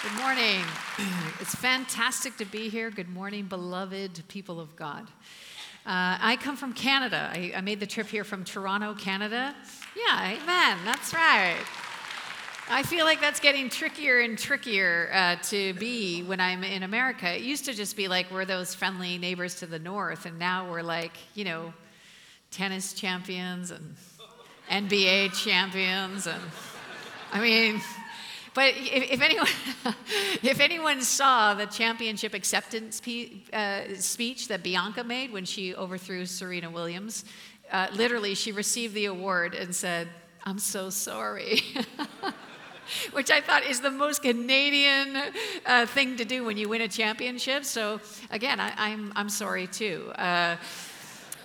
Good 0.00 0.14
morning. 0.16 0.62
It's 1.40 1.56
fantastic 1.56 2.36
to 2.36 2.44
be 2.44 2.68
here. 2.68 2.88
Good 2.88 3.08
morning, 3.08 3.46
beloved 3.46 4.22
people 4.28 4.60
of 4.60 4.76
God. 4.76 5.08
Uh, 5.84 6.18
I 6.20 6.38
come 6.40 6.56
from 6.56 6.72
Canada. 6.72 7.30
I, 7.32 7.52
I 7.56 7.60
made 7.62 7.80
the 7.80 7.86
trip 7.86 8.06
here 8.06 8.22
from 8.22 8.44
Toronto, 8.44 8.94
Canada. 8.94 9.56
Yeah, 9.96 10.36
amen. 10.40 10.78
That's 10.84 11.12
right. 11.12 11.56
I 12.70 12.84
feel 12.84 13.04
like 13.04 13.20
that's 13.20 13.40
getting 13.40 13.68
trickier 13.68 14.20
and 14.20 14.38
trickier 14.38 15.10
uh, 15.12 15.36
to 15.44 15.74
be 15.74 16.22
when 16.22 16.38
I'm 16.38 16.62
in 16.62 16.84
America. 16.84 17.34
It 17.34 17.42
used 17.42 17.64
to 17.64 17.74
just 17.74 17.96
be 17.96 18.06
like 18.06 18.30
we're 18.30 18.44
those 18.44 18.76
friendly 18.76 19.18
neighbors 19.18 19.56
to 19.56 19.66
the 19.66 19.80
north, 19.80 20.26
and 20.26 20.38
now 20.38 20.70
we're 20.70 20.82
like, 20.82 21.16
you 21.34 21.44
know, 21.44 21.72
tennis 22.52 22.92
champions 22.92 23.72
and 23.72 23.96
NBA 24.70 25.34
champions, 25.34 26.28
and 26.28 26.42
I 27.32 27.40
mean, 27.40 27.80
but 28.58 28.74
if, 28.76 29.12
if 29.12 29.20
anyone, 29.22 29.46
if 30.42 30.58
anyone 30.58 31.00
saw 31.00 31.54
the 31.54 31.66
championship 31.66 32.34
acceptance 32.34 33.00
uh, 33.52 33.82
speech 33.94 34.48
that 34.48 34.64
Bianca 34.64 35.04
made 35.04 35.32
when 35.32 35.44
she 35.44 35.76
overthrew 35.76 36.26
Serena 36.26 36.68
Williams, 36.68 37.24
uh, 37.70 37.86
literally 37.92 38.34
she 38.34 38.50
received 38.50 38.94
the 38.94 39.04
award 39.04 39.54
and 39.54 39.72
said, 39.72 40.08
"I'm 40.44 40.58
so 40.58 40.90
sorry." 40.90 41.62
which 43.12 43.30
I 43.30 43.40
thought 43.40 43.62
is 43.64 43.80
the 43.80 43.92
most 43.92 44.22
Canadian 44.22 45.16
uh, 45.64 45.86
thing 45.86 46.16
to 46.16 46.24
do 46.24 46.42
when 46.42 46.56
you 46.56 46.68
win 46.68 46.80
a 46.80 46.88
championship. 46.88 47.64
So 47.64 48.00
again, 48.32 48.58
I, 48.58 48.72
I'm, 48.76 49.12
I'm 49.14 49.28
sorry 49.28 49.68
too. 49.68 50.10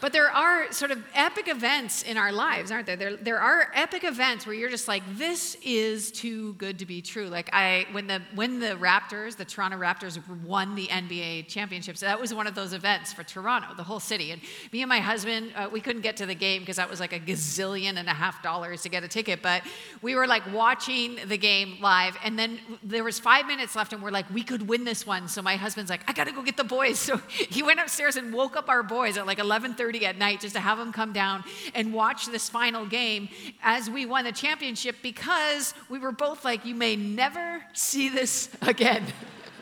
But 0.03 0.11
there 0.11 0.29
are 0.29 0.69
sort 0.73 0.91
of 0.91 1.01
epic 1.15 1.47
events 1.47 2.03
in 2.03 2.17
our 2.17 2.33
lives, 2.33 2.71
aren't 2.71 2.87
there? 2.87 2.97
There, 2.97 3.15
there 3.15 3.39
are 3.39 3.71
epic 3.73 4.03
events 4.03 4.45
where 4.45 4.53
you're 4.53 4.69
just 4.69 4.85
like, 4.85 5.01
this 5.17 5.55
is 5.63 6.11
too 6.11 6.55
good 6.55 6.79
to 6.79 6.85
be 6.85 7.01
true. 7.01 7.29
Like 7.29 7.49
I, 7.53 7.85
when 7.93 8.07
the 8.07 8.21
when 8.35 8.59
the 8.59 8.75
Raptors, 8.75 9.37
the 9.37 9.45
Toronto 9.45 9.77
Raptors, 9.77 10.19
won 10.43 10.75
the 10.75 10.87
NBA 10.87 11.47
championships, 11.47 12.01
that 12.01 12.19
was 12.19 12.33
one 12.33 12.47
of 12.47 12.53
those 12.53 12.73
events 12.73 13.13
for 13.13 13.23
Toronto, 13.23 13.75
the 13.77 13.83
whole 13.83 14.01
city. 14.01 14.31
And 14.31 14.41
me 14.73 14.81
and 14.81 14.89
my 14.89 14.99
husband, 14.99 15.53
uh, 15.55 15.69
we 15.71 15.79
couldn't 15.79 16.01
get 16.01 16.17
to 16.17 16.25
the 16.25 16.35
game 16.35 16.63
because 16.63 16.75
that 16.75 16.89
was 16.89 16.99
like 16.99 17.13
a 17.13 17.19
gazillion 17.21 17.95
and 17.95 18.09
a 18.09 18.13
half 18.13 18.43
dollars 18.43 18.81
to 18.81 18.89
get 18.89 19.05
a 19.05 19.07
ticket. 19.07 19.41
But 19.41 19.63
we 20.01 20.15
were 20.15 20.27
like 20.27 20.43
watching 20.51 21.17
the 21.27 21.37
game 21.37 21.77
live, 21.79 22.17
and 22.25 22.37
then 22.37 22.59
there 22.83 23.05
was 23.05 23.19
five 23.19 23.47
minutes 23.47 23.73
left, 23.73 23.93
and 23.93 24.03
we're 24.03 24.11
like, 24.11 24.29
we 24.33 24.43
could 24.43 24.67
win 24.67 24.83
this 24.83 25.07
one. 25.07 25.29
So 25.29 25.41
my 25.41 25.55
husband's 25.55 25.89
like, 25.89 26.01
I 26.09 26.11
got 26.11 26.27
to 26.27 26.33
go 26.33 26.41
get 26.41 26.57
the 26.57 26.65
boys. 26.65 26.99
So 27.13 27.17
he 27.27 27.61
went 27.61 27.79
upstairs 27.79 28.15
and 28.15 28.33
woke 28.33 28.55
up 28.55 28.69
our 28.69 28.81
boys 28.81 29.17
at 29.17 29.27
like 29.27 29.37
11:30 29.37 29.92
at 30.01 30.17
night 30.17 30.41
just 30.41 30.55
to 30.55 30.61
have 30.61 30.77
them 30.77 30.91
come 30.91 31.13
down 31.13 31.43
and 31.75 31.93
watch 31.93 32.25
this 32.25 32.49
final 32.49 32.85
game 32.85 33.29
as 33.61 33.89
we 33.89 34.05
won 34.05 34.23
the 34.23 34.31
championship 34.31 34.95
because 35.03 35.73
we 35.89 35.99
were 35.99 36.11
both 36.11 36.43
like, 36.43 36.65
you 36.65 36.73
may 36.75 36.95
never 36.95 37.63
see 37.73 38.09
this 38.09 38.49
again. 38.61 39.05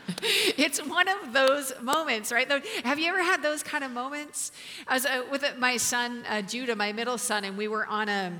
it's 0.56 0.84
one 0.84 1.08
of 1.08 1.32
those 1.32 1.72
moments, 1.80 2.32
right? 2.32 2.50
Have 2.84 2.98
you 2.98 3.08
ever 3.08 3.22
had 3.22 3.42
those 3.42 3.62
kind 3.62 3.84
of 3.84 3.90
moments? 3.90 4.52
I 4.86 4.94
was 4.94 5.06
uh, 5.06 5.22
with 5.30 5.44
my 5.58 5.76
son, 5.76 6.24
uh, 6.28 6.42
Judah, 6.42 6.76
my 6.76 6.92
middle 6.92 7.18
son, 7.18 7.44
and 7.44 7.56
we 7.56 7.68
were 7.68 7.86
on 7.86 8.08
a 8.08 8.32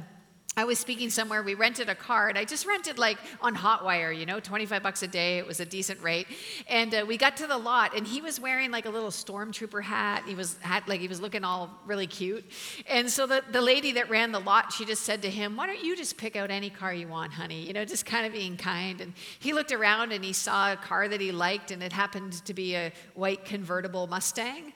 I 0.54 0.64
was 0.64 0.78
speaking 0.78 1.08
somewhere, 1.08 1.42
we 1.42 1.54
rented 1.54 1.88
a 1.88 1.94
car, 1.94 2.28
and 2.28 2.36
I 2.36 2.44
just 2.44 2.66
rented 2.66 2.98
like 2.98 3.16
on 3.40 3.56
Hotwire, 3.56 4.14
you 4.14 4.26
know, 4.26 4.38
25 4.38 4.82
bucks 4.82 5.02
a 5.02 5.08
day. 5.08 5.38
It 5.38 5.46
was 5.46 5.60
a 5.60 5.64
decent 5.64 6.02
rate. 6.02 6.26
And 6.68 6.94
uh, 6.94 7.06
we 7.08 7.16
got 7.16 7.38
to 7.38 7.46
the 7.46 7.56
lot, 7.56 7.96
and 7.96 8.06
he 8.06 8.20
was 8.20 8.38
wearing 8.38 8.70
like 8.70 8.84
a 8.84 8.90
little 8.90 9.08
stormtrooper 9.08 9.82
hat. 9.82 10.24
He 10.26 10.34
was 10.34 10.58
had 10.60 10.86
like 10.86 11.00
he 11.00 11.08
was 11.08 11.22
looking 11.22 11.42
all 11.42 11.70
really 11.86 12.06
cute. 12.06 12.44
And 12.86 13.08
so 13.08 13.26
the, 13.26 13.42
the 13.50 13.62
lady 13.62 13.92
that 13.92 14.10
ran 14.10 14.30
the 14.30 14.40
lot, 14.40 14.74
she 14.74 14.84
just 14.84 15.04
said 15.04 15.22
to 15.22 15.30
him, 15.30 15.56
Why 15.56 15.66
don't 15.66 15.82
you 15.82 15.96
just 15.96 16.18
pick 16.18 16.36
out 16.36 16.50
any 16.50 16.68
car 16.68 16.92
you 16.92 17.08
want, 17.08 17.32
honey? 17.32 17.66
You 17.66 17.72
know, 17.72 17.86
just 17.86 18.04
kind 18.04 18.26
of 18.26 18.34
being 18.34 18.58
kind. 18.58 19.00
And 19.00 19.14
he 19.38 19.54
looked 19.54 19.72
around 19.72 20.12
and 20.12 20.22
he 20.22 20.34
saw 20.34 20.74
a 20.74 20.76
car 20.76 21.08
that 21.08 21.20
he 21.22 21.32
liked, 21.32 21.70
and 21.70 21.82
it 21.82 21.94
happened 21.94 22.44
to 22.44 22.52
be 22.52 22.74
a 22.74 22.92
white 23.14 23.46
convertible 23.46 24.06
Mustang. 24.06 24.74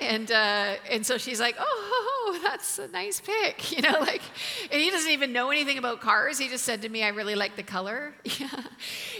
And, 0.00 0.30
uh, 0.30 0.74
and 0.90 1.04
so 1.04 1.18
she's 1.18 1.40
like, 1.40 1.56
oh, 1.58 2.38
that's 2.42 2.78
a 2.78 2.88
nice 2.88 3.20
pick, 3.20 3.72
you 3.76 3.82
know, 3.82 3.98
like, 4.00 4.22
and 4.70 4.80
he 4.80 4.90
doesn't 4.90 5.10
even 5.10 5.32
know 5.32 5.50
anything 5.50 5.78
about 5.78 6.00
cars. 6.00 6.38
He 6.38 6.48
just 6.48 6.64
said 6.64 6.82
to 6.82 6.88
me, 6.88 7.02
I 7.02 7.08
really 7.08 7.34
like 7.34 7.56
the 7.56 7.62
color. 7.62 8.14
Yeah. 8.38 8.48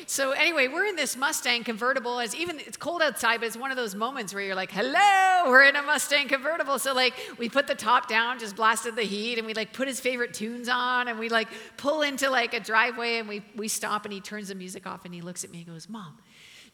So 0.06 0.32
anyway, 0.32 0.68
we're 0.68 0.84
in 0.84 0.94
this 0.94 1.16
Mustang 1.16 1.64
convertible. 1.64 2.20
As 2.20 2.34
even 2.34 2.60
it's 2.60 2.76
cold 2.76 3.00
outside, 3.00 3.40
but 3.40 3.46
it's 3.46 3.56
one 3.56 3.70
of 3.70 3.76
those 3.78 3.94
moments 3.94 4.34
where 4.34 4.42
you're 4.42 4.54
like, 4.54 4.70
hello, 4.70 5.50
we're 5.50 5.64
in 5.64 5.74
a 5.74 5.82
Mustang 5.82 6.28
convertible. 6.28 6.78
So 6.78 6.92
like, 6.92 7.14
we 7.38 7.48
put 7.48 7.66
the 7.66 7.74
top 7.74 8.08
down, 8.08 8.38
just 8.38 8.56
blasted 8.56 8.94
the 8.94 9.02
heat, 9.04 9.38
and 9.38 9.46
we 9.46 9.54
like 9.54 9.72
put 9.72 9.88
his 9.88 9.98
favorite 9.98 10.34
tunes 10.34 10.68
on, 10.68 11.08
and 11.08 11.18
we 11.18 11.30
like 11.30 11.48
pull 11.78 12.02
into 12.02 12.30
like 12.30 12.52
a 12.52 12.60
driveway, 12.60 13.16
and 13.16 13.28
we 13.28 13.42
we 13.56 13.68
stop, 13.68 14.04
and 14.04 14.12
he 14.12 14.20
turns 14.20 14.48
the 14.48 14.54
music 14.54 14.86
off, 14.86 15.06
and 15.06 15.14
he 15.14 15.22
looks 15.22 15.42
at 15.42 15.50
me 15.50 15.58
and 15.58 15.66
goes, 15.68 15.88
Mom, 15.88 16.18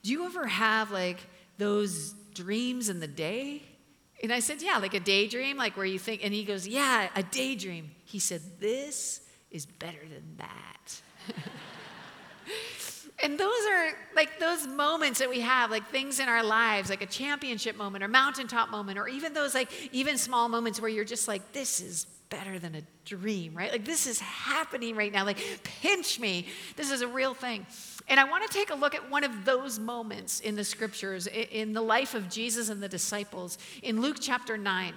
do 0.03 0.11
you 0.11 0.27
ever 0.27 0.47
have 0.47 0.91
like 0.91 1.19
those 1.59 2.15
dreams 2.35 2.89
in 2.89 2.99
the 2.99 3.07
day? 3.07 3.63
And 4.23 4.33
I 4.33 4.41
said, 4.41 4.63
Yeah, 4.63 4.79
like 4.79 4.95
a 4.95 5.01
daydream, 5.01 5.57
like 5.57 5.77
where 5.77 5.87
you 5.87 5.99
think, 5.99 6.25
and 6.25 6.33
he 6.33 6.45
goes, 6.45 6.67
Yeah, 6.67 7.09
a 7.17 7.23
daydream. 7.23 7.91
He 8.05 8.19
said, 8.19 8.41
This 8.61 9.21
is 9.51 9.67
better 9.67 10.01
than 10.01 10.37
that. 10.39 11.03
and 13.23 13.39
those 13.39 13.67
are 13.71 13.93
like 14.15 14.39
those 14.39 14.67
moments 14.67 15.19
that 15.19 15.29
we 15.29 15.41
have, 15.41 15.71
like 15.71 15.89
things 15.89 16.21
in 16.21 16.29
our 16.29 16.45
lives, 16.45 16.89
like 16.89 17.03
a 17.03 17.07
championship 17.07 17.77
moment 17.77 18.05
or 18.05 18.09
mountaintop 18.09 18.71
moment, 18.71 18.99
or 18.99 19.09
even 19.09 19.35
those 19.35 19.55
like 19.55 19.71
even 19.93 20.17
small 20.17 20.49
moments 20.49 20.81
where 20.81 20.91
you're 20.91 21.05
just 21.05 21.27
like, 21.27 21.53
This 21.53 21.81
is 21.81 22.07
better 22.33 22.59
than 22.59 22.75
a 22.75 22.83
dream, 23.05 23.55
right? 23.55 23.71
Like 23.71 23.85
this 23.85 24.07
is 24.07 24.19
happening 24.19 24.97
right 24.97 25.13
now. 25.13 25.25
Like, 25.25 25.39
pinch 25.63 26.19
me. 26.19 26.47
This 26.77 26.91
is 26.91 27.03
a 27.03 27.07
real 27.07 27.35
thing. 27.35 27.67
And 28.09 28.19
I 28.19 28.25
want 28.25 28.51
to 28.51 28.53
take 28.53 28.71
a 28.71 28.75
look 28.75 28.95
at 28.95 29.11
one 29.11 29.23
of 29.23 29.45
those 29.45 29.79
moments 29.79 30.41
in 30.41 30.57
the 30.57 30.65
scriptures, 30.65 31.27
in 31.27 31.75
the 31.75 31.83
life 31.83 32.15
of 32.15 32.31
Jesus 32.31 32.71
and 32.71 32.83
the 32.83 32.89
disciples, 32.89 33.59
in 33.83 34.01
Luke 34.01 34.17
chapter 34.19 34.57
9. 34.57 34.95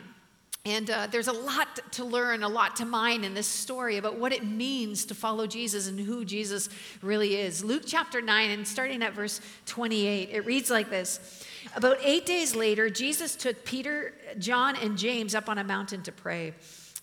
And 0.65 0.89
uh, 0.89 1.07
there's 1.11 1.27
a 1.27 1.33
lot 1.33 1.79
to 1.91 2.05
learn, 2.05 2.41
a 2.41 2.47
lot 2.47 2.77
to 2.77 2.85
mine 2.85 3.23
in 3.23 3.35
this 3.35 3.45
story 3.45 3.97
about 3.97 4.17
what 4.17 4.31
it 4.31 4.43
means 4.43 5.05
to 5.05 5.13
follow 5.13 5.45
Jesus 5.45 5.87
and 5.87 5.99
who 5.99 6.25
Jesus 6.25 6.69
really 7.03 7.35
is. 7.35 7.63
Luke 7.63 7.83
chapter 7.85 8.21
9, 8.21 8.49
and 8.49 8.67
starting 8.67 9.03
at 9.03 9.13
verse 9.13 9.41
28, 9.67 10.29
it 10.31 10.45
reads 10.45 10.71
like 10.71 10.89
this 10.89 11.45
About 11.75 11.97
eight 12.01 12.25
days 12.25 12.55
later, 12.55 12.89
Jesus 12.89 13.35
took 13.35 13.63
Peter, 13.65 14.13
John, 14.39 14.75
and 14.77 14.97
James 14.97 15.35
up 15.35 15.49
on 15.49 15.59
a 15.59 15.63
mountain 15.63 16.01
to 16.03 16.11
pray. 16.11 16.53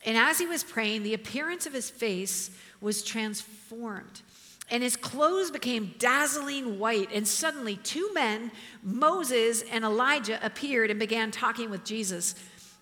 And 0.04 0.16
as 0.16 0.38
he 0.38 0.46
was 0.46 0.64
praying, 0.64 1.02
the 1.02 1.14
appearance 1.14 1.66
of 1.66 1.72
his 1.72 1.90
face 1.90 2.50
was 2.80 3.02
transformed 3.02 4.22
and 4.72 4.82
his 4.82 4.96
clothes 4.96 5.50
became 5.50 5.94
dazzling 5.98 6.78
white. 6.78 7.10
And 7.12 7.28
suddenly, 7.28 7.76
two 7.76 8.10
men, 8.14 8.50
Moses 8.82 9.62
and 9.70 9.84
Elijah, 9.84 10.40
appeared 10.44 10.90
and 10.90 10.98
began 10.98 11.30
talking 11.30 11.68
with 11.68 11.84
Jesus. 11.84 12.34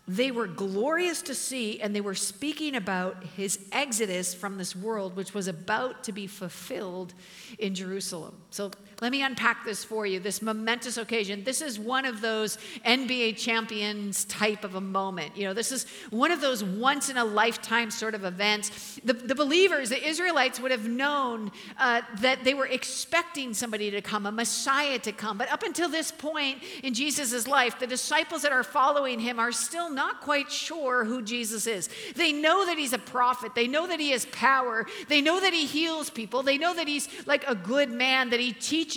They 0.06 0.30
were 0.30 0.46
glorious 0.46 1.20
to 1.22 1.34
see, 1.34 1.80
and 1.80 1.94
they 1.94 2.00
were 2.00 2.14
speaking 2.14 2.76
about 2.76 3.24
his 3.36 3.58
exodus 3.72 4.34
from 4.34 4.56
this 4.56 4.74
world, 4.76 5.16
which 5.16 5.34
was 5.34 5.48
about 5.48 6.04
to 6.04 6.12
be 6.12 6.28
fulfilled 6.28 7.12
in 7.58 7.74
Jerusalem. 7.74 8.36
So 8.50 8.70
let 9.00 9.12
me 9.12 9.22
unpack 9.22 9.64
this 9.64 9.82
for 9.82 10.06
you 10.06 10.20
this 10.20 10.42
momentous 10.42 10.96
occasion. 10.96 11.42
This 11.44 11.62
is 11.62 11.78
one 11.78 12.04
of 12.04 12.20
those 12.20 12.58
NBA 12.84 13.38
champions 13.38 14.24
type 14.26 14.64
of 14.64 14.74
a 14.74 14.80
moment. 14.80 15.36
You 15.36 15.44
know, 15.44 15.54
this 15.54 15.72
is 15.72 15.86
one 16.10 16.30
of 16.30 16.40
those 16.40 16.62
once 16.62 17.08
in 17.08 17.16
a 17.16 17.24
lifetime 17.24 17.90
sort 17.90 18.14
of 18.14 18.24
events. 18.24 19.00
The, 19.04 19.14
the 19.14 19.34
believers, 19.34 19.88
the 19.88 20.06
Israelites, 20.06 20.60
would 20.60 20.70
have 20.70 20.86
known 20.86 21.50
uh, 21.78 22.02
that 22.20 22.44
they 22.44 22.54
were 22.54 22.66
expecting 22.66 23.54
somebody 23.54 23.90
to 23.90 24.02
come, 24.02 24.26
a 24.26 24.32
Messiah 24.32 24.98
to 25.00 25.12
come. 25.12 25.38
But 25.38 25.50
up 25.50 25.62
until 25.62 25.88
this 25.88 26.12
point 26.12 26.58
in 26.82 26.92
Jesus' 26.92 27.48
life, 27.48 27.78
the 27.78 27.86
disciples 27.86 28.42
that 28.42 28.52
are 28.52 28.62
following 28.62 29.18
him 29.18 29.38
are 29.38 29.52
still 29.52 29.90
not 29.90 30.20
quite 30.20 30.52
sure 30.52 31.04
who 31.04 31.22
Jesus 31.22 31.66
is. 31.66 31.88
They 32.16 32.32
know 32.32 32.66
that 32.66 32.78
he's 32.78 32.92
a 32.92 32.98
prophet, 32.98 33.54
they 33.54 33.66
know 33.66 33.86
that 33.86 34.00
he 34.00 34.10
has 34.10 34.26
power, 34.26 34.86
they 35.08 35.20
know 35.20 35.40
that 35.40 35.54
he 35.54 35.64
heals 35.64 36.10
people, 36.10 36.42
they 36.42 36.58
know 36.58 36.74
that 36.74 36.86
he's 36.86 37.08
like 37.26 37.46
a 37.48 37.54
good 37.54 37.90
man, 37.90 38.30
that 38.30 38.40
he 38.40 38.52
teaches 38.52 38.89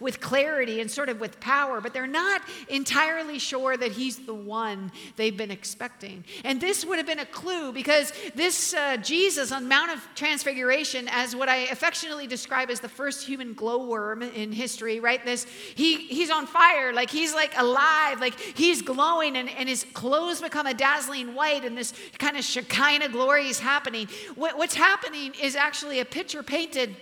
with 0.00 0.20
clarity 0.20 0.80
and 0.80 0.90
sort 0.90 1.08
of 1.08 1.20
with 1.20 1.40
power, 1.40 1.80
but 1.80 1.92
they're 1.92 2.06
not 2.06 2.42
entirely 2.68 3.38
sure 3.38 3.76
that 3.76 3.92
he's 3.92 4.18
the 4.18 4.34
one 4.34 4.92
they've 5.16 5.36
been 5.36 5.50
expecting. 5.50 6.24
And 6.44 6.60
this 6.60 6.84
would 6.84 6.98
have 6.98 7.06
been 7.06 7.18
a 7.18 7.26
clue 7.26 7.72
because 7.72 8.12
this 8.34 8.74
uh, 8.74 8.96
Jesus 8.98 9.52
on 9.52 9.68
Mount 9.68 9.90
of 9.90 10.06
Transfiguration, 10.14 11.08
as 11.10 11.34
what 11.34 11.48
I 11.48 11.56
affectionately 11.56 12.26
describe 12.26 12.70
as 12.70 12.80
the 12.80 12.88
first 12.88 13.26
human 13.26 13.54
glowworm 13.54 14.22
in 14.22 14.52
history, 14.52 15.00
right? 15.00 15.24
This 15.24 15.46
he 15.74 15.96
he's 15.96 16.30
on 16.30 16.46
fire, 16.46 16.92
like 16.92 17.10
he's 17.10 17.34
like 17.34 17.52
alive, 17.56 18.20
like 18.20 18.38
he's 18.38 18.82
glowing, 18.82 19.36
and, 19.36 19.48
and 19.50 19.68
his 19.68 19.84
clothes 19.92 20.40
become 20.40 20.66
a 20.66 20.74
dazzling 20.74 21.34
white, 21.34 21.64
and 21.64 21.76
this 21.76 21.92
kind 22.18 22.36
of 22.36 22.44
Shekinah 22.44 23.08
glory 23.08 23.48
is 23.48 23.60
happening. 23.60 24.08
What, 24.34 24.56
what's 24.56 24.74
happening 24.74 25.34
is 25.40 25.56
actually 25.56 26.00
a 26.00 26.04
picture 26.04 26.42
painted 26.42 26.96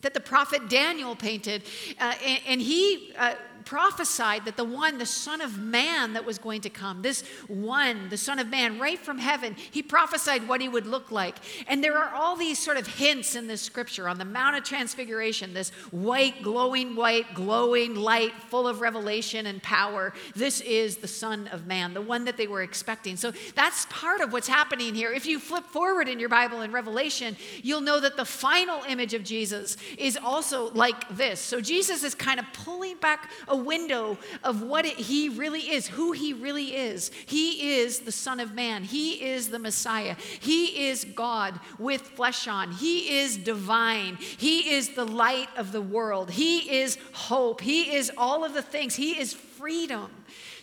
that 0.00 0.14
the 0.14 0.20
prophet 0.20 0.68
Daniel 0.68 1.16
painted. 1.16 1.64
Uh, 2.00 2.14
and, 2.24 2.40
and, 2.46 2.60
he 2.60 3.12
uh, 3.18 3.34
prophesied 3.68 4.46
that 4.46 4.56
the 4.56 4.64
one, 4.64 4.96
the 4.96 5.04
Son 5.04 5.42
of 5.42 5.58
Man 5.58 6.14
that 6.14 6.24
was 6.24 6.38
going 6.38 6.62
to 6.62 6.70
come, 6.70 7.02
this 7.02 7.22
one, 7.48 8.08
the 8.08 8.16
Son 8.16 8.38
of 8.38 8.48
Man, 8.48 8.78
right 8.78 8.98
from 8.98 9.18
heaven, 9.18 9.54
he 9.70 9.82
prophesied 9.82 10.48
what 10.48 10.62
he 10.62 10.70
would 10.70 10.86
look 10.86 11.10
like. 11.10 11.36
And 11.66 11.84
there 11.84 11.98
are 11.98 12.14
all 12.14 12.34
these 12.34 12.58
sort 12.58 12.78
of 12.78 12.86
hints 12.86 13.36
in 13.36 13.46
this 13.46 13.60
scripture 13.60 14.08
on 14.08 14.16
the 14.16 14.24
Mount 14.24 14.56
of 14.56 14.64
Transfiguration, 14.64 15.52
this 15.52 15.68
white, 15.90 16.42
glowing 16.42 16.96
white, 16.96 17.34
glowing 17.34 17.94
light, 17.94 18.32
full 18.48 18.66
of 18.66 18.80
revelation 18.80 19.44
and 19.44 19.62
power. 19.62 20.14
This 20.34 20.62
is 20.62 20.96
the 20.96 21.06
Son 21.06 21.46
of 21.48 21.66
Man, 21.66 21.92
the 21.92 22.00
one 22.00 22.24
that 22.24 22.38
they 22.38 22.46
were 22.46 22.62
expecting. 22.62 23.18
So 23.18 23.32
that's 23.54 23.84
part 23.90 24.22
of 24.22 24.32
what's 24.32 24.48
happening 24.48 24.94
here. 24.94 25.12
If 25.12 25.26
you 25.26 25.38
flip 25.38 25.66
forward 25.66 26.08
in 26.08 26.18
your 26.18 26.30
Bible 26.30 26.62
in 26.62 26.72
Revelation, 26.72 27.36
you'll 27.62 27.82
know 27.82 28.00
that 28.00 28.16
the 28.16 28.24
final 28.24 28.82
image 28.88 29.12
of 29.12 29.24
Jesus 29.24 29.76
is 29.98 30.16
also 30.16 30.70
like 30.70 31.06
this. 31.10 31.38
So 31.38 31.60
Jesus 31.60 32.02
is 32.02 32.14
kind 32.14 32.40
of 32.40 32.46
pulling 32.54 32.96
back 32.96 33.28
window 33.58 34.16
of 34.42 34.62
what 34.62 34.84
it, 34.84 34.96
he 34.96 35.28
really 35.28 35.60
is, 35.60 35.86
who 35.86 36.12
he 36.12 36.32
really 36.32 36.74
is. 36.74 37.10
He 37.26 37.78
is 37.80 38.00
the 38.00 38.12
Son 38.12 38.40
of 38.40 38.54
Man, 38.54 38.84
he 38.84 39.24
is 39.24 39.48
the 39.48 39.58
Messiah, 39.58 40.16
he 40.40 40.88
is 40.88 41.04
God 41.04 41.58
with 41.78 42.02
flesh 42.02 42.48
on, 42.48 42.72
he 42.72 43.18
is 43.18 43.36
divine, 43.36 44.16
he 44.16 44.74
is 44.74 44.90
the 44.90 45.06
light 45.06 45.48
of 45.56 45.72
the 45.72 45.82
world, 45.82 46.30
he 46.30 46.80
is 46.80 46.98
hope, 47.12 47.60
he 47.60 47.94
is 47.94 48.10
all 48.16 48.44
of 48.44 48.54
the 48.54 48.62
things, 48.62 48.94
he 48.94 49.18
is 49.18 49.32
freedom. 49.32 50.10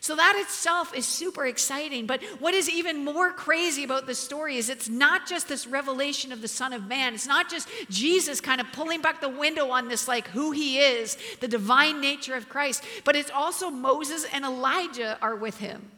So 0.05 0.15
that 0.17 0.35
itself 0.37 0.93
is 0.93 1.07
super 1.07 1.47
exciting. 1.47 2.05
But 2.05 2.21
what 2.37 2.53
is 2.53 2.69
even 2.69 3.03
more 3.03 3.31
crazy 3.31 3.83
about 3.83 4.05
this 4.05 4.19
story 4.19 4.57
is 4.57 4.69
it's 4.69 4.87
not 4.87 5.25
just 5.25 5.47
this 5.47 5.65
revelation 5.65 6.31
of 6.31 6.43
the 6.43 6.47
Son 6.47 6.73
of 6.73 6.85
Man. 6.85 7.15
It's 7.15 7.25
not 7.25 7.49
just 7.49 7.67
Jesus 7.89 8.39
kind 8.39 8.61
of 8.61 8.71
pulling 8.71 9.01
back 9.01 9.19
the 9.19 9.29
window 9.29 9.71
on 9.71 9.87
this, 9.87 10.07
like 10.07 10.27
who 10.27 10.51
he 10.51 10.77
is, 10.77 11.17
the 11.39 11.47
divine 11.47 12.01
nature 12.01 12.35
of 12.35 12.49
Christ, 12.49 12.83
but 13.03 13.15
it's 13.15 13.31
also 13.31 13.71
Moses 13.71 14.27
and 14.31 14.45
Elijah 14.45 15.17
are 15.23 15.35
with 15.35 15.57
him. 15.57 15.89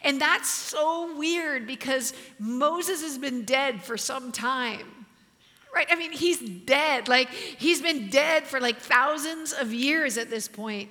And 0.00 0.18
that's 0.18 0.48
so 0.48 1.14
weird 1.18 1.66
because 1.66 2.14
Moses 2.38 3.02
has 3.02 3.18
been 3.18 3.44
dead 3.44 3.82
for 3.84 3.98
some 3.98 4.32
time 4.32 4.86
right? 5.72 5.86
I 5.88 5.94
mean, 5.94 6.10
he's 6.10 6.40
dead. 6.40 7.06
Like, 7.06 7.28
he's 7.30 7.80
been 7.80 8.08
dead 8.08 8.42
for 8.42 8.58
like 8.58 8.78
thousands 8.78 9.52
of 9.52 9.72
years 9.72 10.18
at 10.18 10.28
this 10.28 10.48
point. 10.48 10.90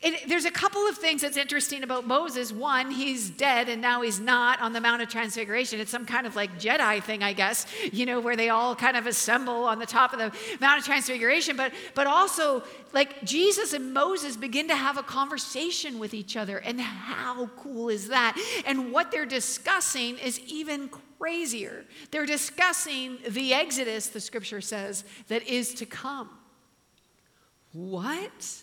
And 0.00 0.16
there's 0.28 0.44
a 0.44 0.50
couple 0.52 0.86
of 0.86 0.96
things 0.96 1.22
that's 1.22 1.36
interesting 1.36 1.82
about 1.82 2.06
Moses. 2.06 2.52
One, 2.52 2.92
he's 2.92 3.30
dead 3.30 3.68
and 3.68 3.82
now 3.82 4.02
he's 4.02 4.20
not 4.20 4.60
on 4.60 4.72
the 4.72 4.80
Mount 4.80 5.02
of 5.02 5.08
Transfiguration. 5.08 5.80
It's 5.80 5.90
some 5.90 6.06
kind 6.06 6.24
of 6.24 6.36
like 6.36 6.60
Jedi 6.60 7.02
thing, 7.02 7.24
I 7.24 7.32
guess, 7.32 7.66
you 7.90 8.06
know, 8.06 8.20
where 8.20 8.36
they 8.36 8.48
all 8.48 8.76
kind 8.76 8.96
of 8.96 9.08
assemble 9.08 9.64
on 9.64 9.80
the 9.80 9.86
top 9.86 10.12
of 10.12 10.20
the 10.20 10.32
Mount 10.60 10.78
of 10.78 10.86
Transfiguration. 10.86 11.56
But, 11.56 11.72
but 11.96 12.06
also, 12.06 12.62
like 12.92 13.24
Jesus 13.24 13.72
and 13.72 13.92
Moses 13.92 14.36
begin 14.36 14.68
to 14.68 14.76
have 14.76 14.98
a 14.98 15.02
conversation 15.02 15.98
with 15.98 16.14
each 16.14 16.36
other. 16.36 16.58
And 16.58 16.80
how 16.80 17.46
cool 17.56 17.88
is 17.88 18.06
that? 18.06 18.40
And 18.66 18.92
what 18.92 19.10
they're 19.10 19.26
discussing 19.26 20.16
is 20.18 20.38
even 20.46 20.90
crazier. 21.18 21.84
They're 22.12 22.24
discussing 22.24 23.18
the 23.28 23.52
Exodus, 23.52 24.06
the 24.06 24.20
scripture 24.20 24.60
says, 24.60 25.02
that 25.26 25.42
is 25.48 25.74
to 25.74 25.86
come. 25.86 26.30
What? 27.72 28.62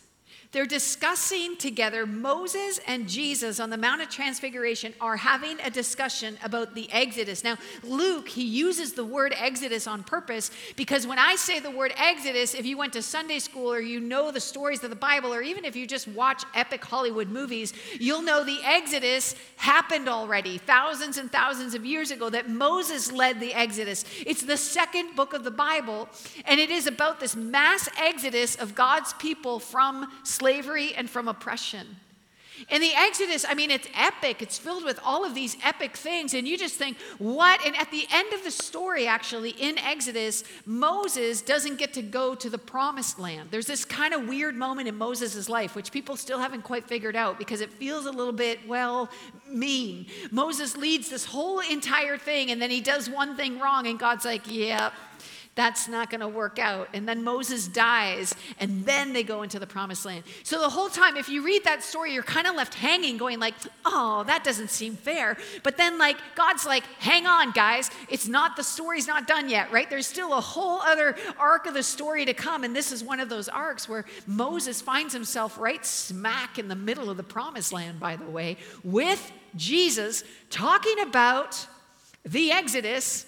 They're 0.51 0.65
discussing 0.65 1.57
together, 1.57 2.05
Moses 2.05 2.79
and 2.87 3.09
Jesus 3.09 3.59
on 3.59 3.69
the 3.69 3.77
Mount 3.77 4.01
of 4.01 4.09
Transfiguration 4.09 4.93
are 5.01 5.17
having 5.17 5.59
a 5.59 5.69
discussion 5.69 6.37
about 6.43 6.75
the 6.75 6.89
Exodus. 6.91 7.43
Now, 7.43 7.57
Luke, 7.83 8.29
he 8.29 8.43
uses 8.43 8.93
the 8.93 9.03
word 9.03 9.33
Exodus 9.37 9.85
on 9.85 10.03
purpose 10.03 10.51
because 10.77 11.05
when 11.05 11.19
I 11.19 11.35
say 11.35 11.59
the 11.59 11.71
word 11.71 11.93
Exodus, 11.97 12.53
if 12.53 12.65
you 12.65 12.77
went 12.77 12.93
to 12.93 13.01
Sunday 13.01 13.39
school 13.39 13.71
or 13.71 13.81
you 13.81 13.99
know 13.99 14.31
the 14.31 14.39
stories 14.39 14.83
of 14.83 14.89
the 14.89 14.95
Bible, 14.95 15.33
or 15.33 15.41
even 15.41 15.65
if 15.65 15.75
you 15.75 15.85
just 15.85 16.07
watch 16.07 16.43
epic 16.53 16.85
Hollywood 16.85 17.27
movies, 17.27 17.73
you'll 17.99 18.21
know 18.21 18.43
the 18.43 18.59
Exodus 18.63 19.35
happened 19.57 20.07
already 20.07 20.57
thousands 20.57 21.17
and 21.17 21.31
thousands 21.31 21.73
of 21.73 21.85
years 21.85 22.11
ago, 22.11 22.29
that 22.29 22.49
Moses 22.49 23.11
led 23.11 23.39
the 23.39 23.53
Exodus. 23.53 24.05
It's 24.25 24.43
the 24.43 24.57
second 24.57 25.15
book 25.15 25.33
of 25.33 25.43
the 25.43 25.51
Bible, 25.51 26.07
and 26.45 26.59
it 26.59 26.69
is 26.69 26.87
about 26.87 27.19
this 27.19 27.35
mass 27.35 27.89
exodus 27.99 28.55
of 28.55 28.73
God's 28.73 29.13
people 29.13 29.59
from 29.59 30.09
slavery 30.23 30.44
slavery 30.45 30.93
and 30.93 31.09
from 31.09 31.27
oppression. 31.27 31.87
In 32.69 32.79
the 32.79 32.93
Exodus, 32.95 33.45
I 33.49 33.55
mean, 33.55 33.71
it's 33.71 33.87
epic. 33.95 34.43
It's 34.43 34.59
filled 34.59 34.85
with 34.85 34.99
all 35.03 35.25
of 35.25 35.33
these 35.33 35.57
epic 35.63 35.97
things. 35.97 36.35
And 36.35 36.47
you 36.47 36.55
just 36.55 36.75
think, 36.75 36.97
what? 37.17 37.65
And 37.65 37.75
at 37.75 37.89
the 37.89 38.05
end 38.13 38.31
of 38.31 38.43
the 38.43 38.51
story, 38.51 39.07
actually, 39.07 39.49
in 39.49 39.79
Exodus, 39.79 40.43
Moses 40.67 41.41
doesn't 41.41 41.79
get 41.79 41.93
to 41.93 42.03
go 42.03 42.35
to 42.35 42.47
the 42.47 42.59
promised 42.59 43.17
land. 43.17 43.49
There's 43.49 43.65
this 43.65 43.85
kind 43.85 44.13
of 44.13 44.27
weird 44.29 44.55
moment 44.55 44.87
in 44.87 44.95
Moses' 44.95 45.49
life, 45.49 45.75
which 45.75 45.91
people 45.91 46.15
still 46.15 46.37
haven't 46.37 46.61
quite 46.61 46.85
figured 46.85 47.15
out 47.15 47.39
because 47.39 47.59
it 47.59 47.73
feels 47.73 48.05
a 48.05 48.11
little 48.11 48.31
bit, 48.31 48.59
well, 48.67 49.09
mean. 49.49 50.05
Moses 50.29 50.77
leads 50.77 51.09
this 51.09 51.25
whole 51.25 51.59
entire 51.59 52.19
thing, 52.19 52.51
and 52.51 52.61
then 52.61 52.69
he 52.69 52.81
does 52.81 53.09
one 53.09 53.35
thing 53.35 53.59
wrong, 53.59 53.87
and 53.87 53.97
God's 53.97 54.25
like, 54.25 54.43
yep. 54.45 54.53
Yeah, 54.67 54.91
that's 55.55 55.87
not 55.87 56.09
going 56.09 56.19
to 56.19 56.27
work 56.27 56.59
out. 56.59 56.89
And 56.93 57.07
then 57.07 57.23
Moses 57.23 57.67
dies, 57.67 58.35
and 58.59 58.85
then 58.85 59.13
they 59.13 59.23
go 59.23 59.41
into 59.41 59.57
the 59.57 59.65
promised 59.65 60.05
land. 60.05 60.25
So 60.43 60.59
the 60.59 60.69
whole 60.69 60.89
time, 60.89 61.15
if 61.15 61.29
you 61.29 61.43
read 61.45 61.63
that 61.63 61.81
story, 61.81 62.13
you're 62.13 62.23
kind 62.23 62.45
of 62.45 62.55
left 62.55 62.73
hanging, 62.73 63.17
going 63.17 63.39
like, 63.39 63.53
oh, 63.85 64.25
that 64.27 64.43
doesn't 64.43 64.69
seem 64.69 64.97
fair. 64.97 65.37
But 65.63 65.77
then, 65.77 65.97
like, 65.97 66.17
God's 66.35 66.65
like, 66.65 66.83
hang 66.99 67.25
on, 67.25 67.51
guys. 67.51 67.89
It's 68.09 68.27
not, 68.27 68.57
the 68.57 68.63
story's 68.63 69.07
not 69.07 69.27
done 69.27 69.47
yet, 69.47 69.71
right? 69.71 69.89
There's 69.89 70.07
still 70.07 70.33
a 70.33 70.41
whole 70.41 70.81
other 70.81 71.15
arc 71.39 71.67
of 71.67 71.73
the 71.73 71.83
story 71.83 72.25
to 72.25 72.33
come. 72.33 72.65
And 72.65 72.75
this 72.75 72.91
is 72.91 73.01
one 73.01 73.21
of 73.21 73.29
those 73.29 73.47
arcs 73.47 73.87
where 73.87 74.03
Moses 74.27 74.81
finds 74.81 75.13
himself 75.13 75.57
right 75.57 75.85
smack 75.85 76.59
in 76.59 76.67
the 76.67 76.75
middle 76.75 77.09
of 77.09 77.15
the 77.15 77.23
promised 77.23 77.71
land, 77.71 77.99
by 77.99 78.17
the 78.17 78.25
way, 78.25 78.57
with 78.83 79.31
Jesus 79.55 80.25
talking 80.49 80.99
about 80.99 81.65
the 82.25 82.51
Exodus 82.51 83.25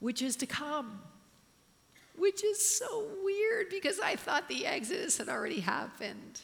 which 0.00 0.22
is 0.22 0.36
to 0.36 0.46
come. 0.46 1.00
Which 2.16 2.44
is 2.44 2.78
so 2.78 3.08
weird 3.24 3.70
because 3.70 3.98
I 3.98 4.16
thought 4.16 4.48
the 4.48 4.66
Exodus 4.66 5.18
had 5.18 5.28
already 5.28 5.60
happened. 5.60 6.40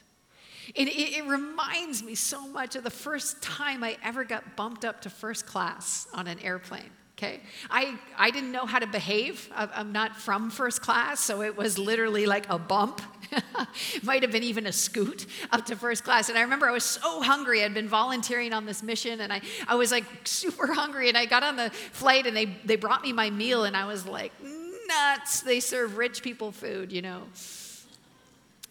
And 0.76 0.88
it, 0.88 0.92
it, 0.92 1.24
reminds 1.26 2.02
me 2.02 2.14
so 2.14 2.46
much 2.46 2.76
of 2.76 2.84
the 2.84 2.90
first 2.90 3.42
time 3.42 3.82
I 3.82 3.96
ever 4.04 4.24
got 4.24 4.56
bumped 4.56 4.84
up 4.84 5.00
to 5.02 5.10
first 5.10 5.46
class 5.46 6.06
on 6.14 6.26
an 6.26 6.38
airplane. 6.40 6.90
Okay, 7.18 7.40
I, 7.70 7.98
I 8.16 8.30
didn't 8.30 8.50
know 8.50 8.64
how 8.64 8.78
to 8.78 8.86
behave. 8.86 9.50
I'm 9.54 9.92
not 9.92 10.16
from 10.16 10.50
first 10.50 10.80
class, 10.80 11.20
so 11.20 11.42
it 11.42 11.54
was 11.54 11.78
literally 11.78 12.24
like 12.24 12.48
a 12.48 12.58
bump. 12.58 13.02
Might 14.02 14.22
have 14.22 14.32
been 14.32 14.42
even 14.42 14.66
a 14.66 14.72
scoot 14.72 15.26
up 15.50 15.66
to 15.66 15.76
first 15.76 16.04
class. 16.04 16.28
And 16.28 16.38
I 16.38 16.42
remember 16.42 16.68
I 16.68 16.72
was 16.72 16.84
so 16.84 17.22
hungry. 17.22 17.64
I'd 17.64 17.74
been 17.74 17.88
volunteering 17.88 18.52
on 18.52 18.66
this 18.66 18.82
mission, 18.82 19.20
and 19.20 19.32
I, 19.32 19.40
I 19.68 19.74
was 19.74 19.90
like 19.90 20.04
super 20.24 20.72
hungry. 20.72 21.08
And 21.08 21.16
I 21.16 21.26
got 21.26 21.42
on 21.42 21.56
the 21.56 21.70
flight, 21.70 22.26
and 22.26 22.36
they, 22.36 22.46
they 22.64 22.76
brought 22.76 23.02
me 23.02 23.12
my 23.12 23.30
meal, 23.30 23.64
and 23.64 23.76
I 23.76 23.86
was 23.86 24.06
like, 24.06 24.32
nuts. 24.42 25.40
They 25.40 25.60
serve 25.60 25.96
rich 25.96 26.22
people 26.22 26.52
food, 26.52 26.92
you 26.92 27.02
know. 27.02 27.22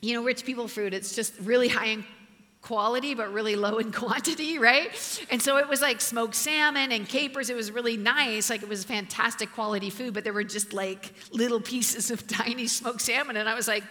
You 0.02 0.14
know, 0.16 0.24
rich 0.24 0.46
people 0.46 0.68
food, 0.68 0.94
it's 0.94 1.16
just 1.16 1.34
really 1.42 1.68
high 1.68 1.88
in 1.88 2.06
quality 2.62 3.14
but 3.14 3.32
really 3.32 3.56
low 3.56 3.78
in 3.78 3.92
quantity, 4.04 4.60
right? 4.60 4.90
And 5.30 5.42
so 5.42 5.58
it 5.58 5.68
was 5.68 5.82
like 5.82 6.02
smoked 6.02 6.36
salmon 6.36 6.92
and 6.92 7.08
capers. 7.08 7.50
It 7.50 7.56
was 7.56 7.72
really 7.72 7.98
nice. 7.98 8.50
Like 8.50 8.64
it 8.64 8.70
was 8.70 8.84
fantastic 8.84 9.52
quality 9.54 9.90
food, 9.90 10.14
but 10.14 10.24
there 10.24 10.34
were 10.34 10.44
just 10.44 10.74
like 10.74 11.14
little 11.32 11.62
pieces 11.62 12.12
of 12.12 12.28
tiny 12.28 12.68
smoked 12.68 13.02
salmon. 13.02 13.38
And 13.38 13.48
I 13.48 13.56
was 13.56 13.68
like, 13.68 13.84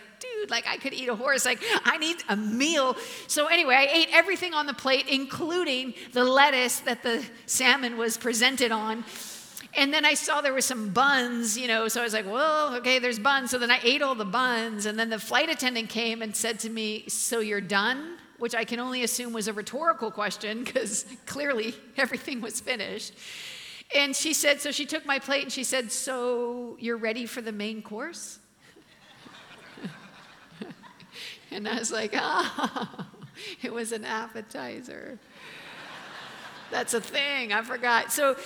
dude, 0.48 0.50
like 0.50 0.66
I 0.66 0.76
could 0.76 0.92
eat 0.92 1.08
a 1.08 1.14
horse. 1.14 1.44
Like 1.44 1.62
I 1.84 1.98
need 1.98 2.16
a 2.28 2.36
meal. 2.36 2.96
So 3.26 3.46
anyway, 3.46 3.74
I 3.74 3.88
ate 3.92 4.08
everything 4.12 4.54
on 4.54 4.66
the 4.66 4.74
plate, 4.74 5.06
including 5.08 5.94
the 6.12 6.24
lettuce 6.24 6.80
that 6.80 7.02
the 7.02 7.24
salmon 7.46 7.96
was 7.96 8.16
presented 8.16 8.72
on. 8.72 9.04
And 9.76 9.92
then 9.92 10.04
I 10.04 10.14
saw 10.14 10.40
there 10.40 10.54
were 10.54 10.60
some 10.60 10.88
buns, 10.90 11.56
you 11.56 11.68
know, 11.68 11.88
so 11.88 12.00
I 12.00 12.04
was 12.04 12.14
like, 12.14 12.26
well, 12.26 12.74
okay, 12.76 12.98
there's 12.98 13.18
buns. 13.18 13.50
So 13.50 13.58
then 13.58 13.70
I 13.70 13.78
ate 13.82 14.02
all 14.02 14.14
the 14.14 14.24
buns. 14.24 14.86
And 14.86 14.98
then 14.98 15.10
the 15.10 15.18
flight 15.18 15.50
attendant 15.50 15.90
came 15.90 16.22
and 16.22 16.34
said 16.34 16.58
to 16.60 16.70
me, 16.70 17.04
So 17.08 17.40
you're 17.40 17.60
done? 17.60 18.16
which 18.38 18.54
I 18.54 18.64
can 18.64 18.78
only 18.78 19.02
assume 19.02 19.32
was 19.32 19.48
a 19.48 19.52
rhetorical 19.52 20.12
question 20.12 20.62
because 20.62 21.04
clearly 21.26 21.74
everything 21.96 22.40
was 22.40 22.60
finished. 22.60 23.12
And 23.92 24.14
she 24.14 24.32
said, 24.32 24.60
so 24.60 24.70
she 24.70 24.86
took 24.86 25.04
my 25.04 25.18
plate 25.18 25.42
and 25.42 25.52
she 25.52 25.64
said, 25.64 25.90
So 25.90 26.76
you're 26.78 26.96
ready 26.96 27.26
for 27.26 27.40
the 27.40 27.50
main 27.50 27.82
course? 27.82 28.38
And 31.50 31.68
I 31.68 31.78
was 31.78 31.92
like, 31.92 32.12
Oh, 32.14 33.06
it 33.62 33.72
was 33.72 33.92
an 33.92 34.04
appetizer. 34.04 35.18
That's 36.70 36.94
a 36.94 37.00
thing, 37.00 37.52
I 37.52 37.62
forgot. 37.62 38.12
So, 38.12 38.36